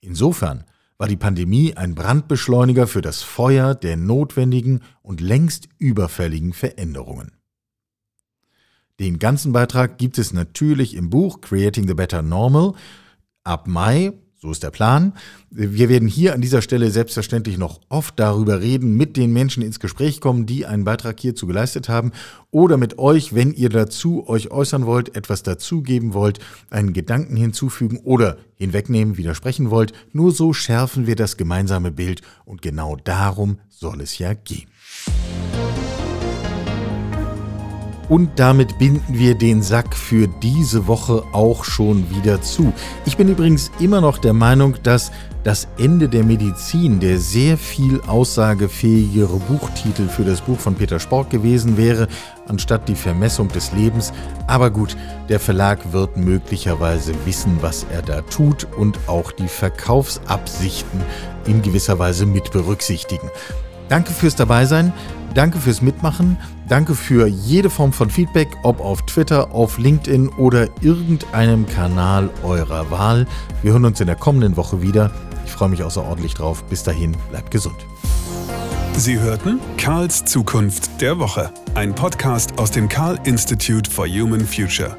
Insofern 0.00 0.64
war 0.96 1.08
die 1.08 1.16
Pandemie 1.16 1.74
ein 1.74 1.94
Brandbeschleuniger 1.96 2.86
für 2.86 3.02
das 3.02 3.22
Feuer 3.22 3.74
der 3.74 3.96
notwendigen 3.96 4.80
und 5.02 5.20
längst 5.20 5.68
überfälligen 5.78 6.52
Veränderungen. 6.52 7.32
Den 9.00 9.18
ganzen 9.20 9.52
Beitrag 9.52 9.98
gibt 9.98 10.18
es 10.18 10.32
natürlich 10.32 10.94
im 10.94 11.08
Buch 11.08 11.40
Creating 11.40 11.86
the 11.86 11.94
Better 11.94 12.22
Normal 12.22 12.74
ab 13.44 13.66
Mai 13.66 14.12
so 14.40 14.52
ist 14.52 14.62
der 14.62 14.70
Plan. 14.70 15.14
Wir 15.50 15.88
werden 15.88 16.06
hier 16.06 16.32
an 16.32 16.40
dieser 16.40 16.62
Stelle 16.62 16.92
selbstverständlich 16.92 17.58
noch 17.58 17.80
oft 17.88 18.20
darüber 18.20 18.60
reden, 18.60 18.96
mit 18.96 19.16
den 19.16 19.32
Menschen 19.32 19.64
ins 19.64 19.80
Gespräch 19.80 20.20
kommen, 20.20 20.46
die 20.46 20.64
einen 20.64 20.84
Beitrag 20.84 21.18
hierzu 21.18 21.48
geleistet 21.48 21.88
haben 21.88 22.12
oder 22.52 22.76
mit 22.76 22.98
euch, 22.98 23.34
wenn 23.34 23.52
ihr 23.52 23.68
dazu 23.68 24.28
euch 24.28 24.52
äußern 24.52 24.86
wollt, 24.86 25.16
etwas 25.16 25.42
dazugeben 25.42 26.14
wollt, 26.14 26.38
einen 26.70 26.92
Gedanken 26.92 27.34
hinzufügen 27.34 27.98
oder 28.04 28.36
hinwegnehmen, 28.54 29.16
widersprechen 29.16 29.70
wollt. 29.70 29.92
Nur 30.12 30.30
so 30.30 30.52
schärfen 30.52 31.08
wir 31.08 31.16
das 31.16 31.36
gemeinsame 31.36 31.90
Bild 31.90 32.22
und 32.44 32.62
genau 32.62 32.94
darum 32.94 33.58
soll 33.68 34.00
es 34.00 34.18
ja 34.18 34.34
gehen. 34.34 34.68
Und 38.08 38.30
damit 38.36 38.78
binden 38.78 39.18
wir 39.18 39.34
den 39.34 39.62
Sack 39.62 39.94
für 39.94 40.28
diese 40.28 40.86
Woche 40.86 41.24
auch 41.32 41.64
schon 41.64 42.08
wieder 42.10 42.40
zu. 42.40 42.72
Ich 43.04 43.16
bin 43.16 43.28
übrigens 43.28 43.70
immer 43.80 44.00
noch 44.00 44.18
der 44.18 44.32
Meinung, 44.32 44.76
dass 44.82 45.12
das 45.44 45.68
Ende 45.78 46.08
der 46.08 46.24
Medizin 46.24 47.00
der 47.00 47.18
sehr 47.18 47.56
viel 47.56 48.00
aussagefähigere 48.06 49.38
Buchtitel 49.48 50.08
für 50.08 50.24
das 50.24 50.40
Buch 50.40 50.58
von 50.58 50.74
Peter 50.74 50.98
Spork 50.98 51.30
gewesen 51.30 51.76
wäre, 51.76 52.08
anstatt 52.48 52.88
die 52.88 52.94
Vermessung 52.94 53.48
des 53.48 53.72
Lebens. 53.72 54.12
Aber 54.46 54.70
gut, 54.70 54.96
der 55.28 55.38
Verlag 55.38 55.92
wird 55.92 56.16
möglicherweise 56.16 57.12
wissen, 57.24 57.58
was 57.60 57.86
er 57.92 58.02
da 58.02 58.22
tut 58.22 58.66
und 58.76 58.98
auch 59.06 59.32
die 59.32 59.48
Verkaufsabsichten 59.48 61.02
in 61.46 61.62
gewisser 61.62 61.98
Weise 61.98 62.26
mit 62.26 62.50
berücksichtigen. 62.52 63.30
Danke 63.88 64.12
fürs 64.12 64.36
Dabeisein, 64.36 64.92
danke 65.34 65.58
fürs 65.58 65.80
Mitmachen, 65.80 66.36
danke 66.68 66.94
für 66.94 67.26
jede 67.26 67.70
Form 67.70 67.92
von 67.92 68.10
Feedback, 68.10 68.48
ob 68.62 68.80
auf 68.80 69.02
Twitter, 69.02 69.52
auf 69.52 69.78
LinkedIn 69.78 70.28
oder 70.30 70.68
irgendeinem 70.80 71.66
Kanal 71.66 72.30
eurer 72.42 72.90
Wahl. 72.90 73.26
Wir 73.62 73.72
hören 73.72 73.84
uns 73.84 74.00
in 74.00 74.06
der 74.06 74.16
kommenden 74.16 74.56
Woche 74.56 74.82
wieder. 74.82 75.10
Ich 75.44 75.52
freue 75.52 75.68
mich 75.68 75.82
außerordentlich 75.82 76.34
drauf. 76.34 76.64
Bis 76.64 76.82
dahin, 76.82 77.16
bleibt 77.30 77.50
gesund. 77.50 77.86
Sie 78.96 79.18
hörten 79.18 79.60
Karls 79.76 80.24
Zukunft 80.24 81.00
der 81.00 81.18
Woche, 81.18 81.52
ein 81.74 81.94
Podcast 81.94 82.58
aus 82.58 82.72
dem 82.72 82.88
Karl 82.88 83.18
Institute 83.24 83.88
for 83.88 84.06
Human 84.06 84.44
Future. 84.44 84.96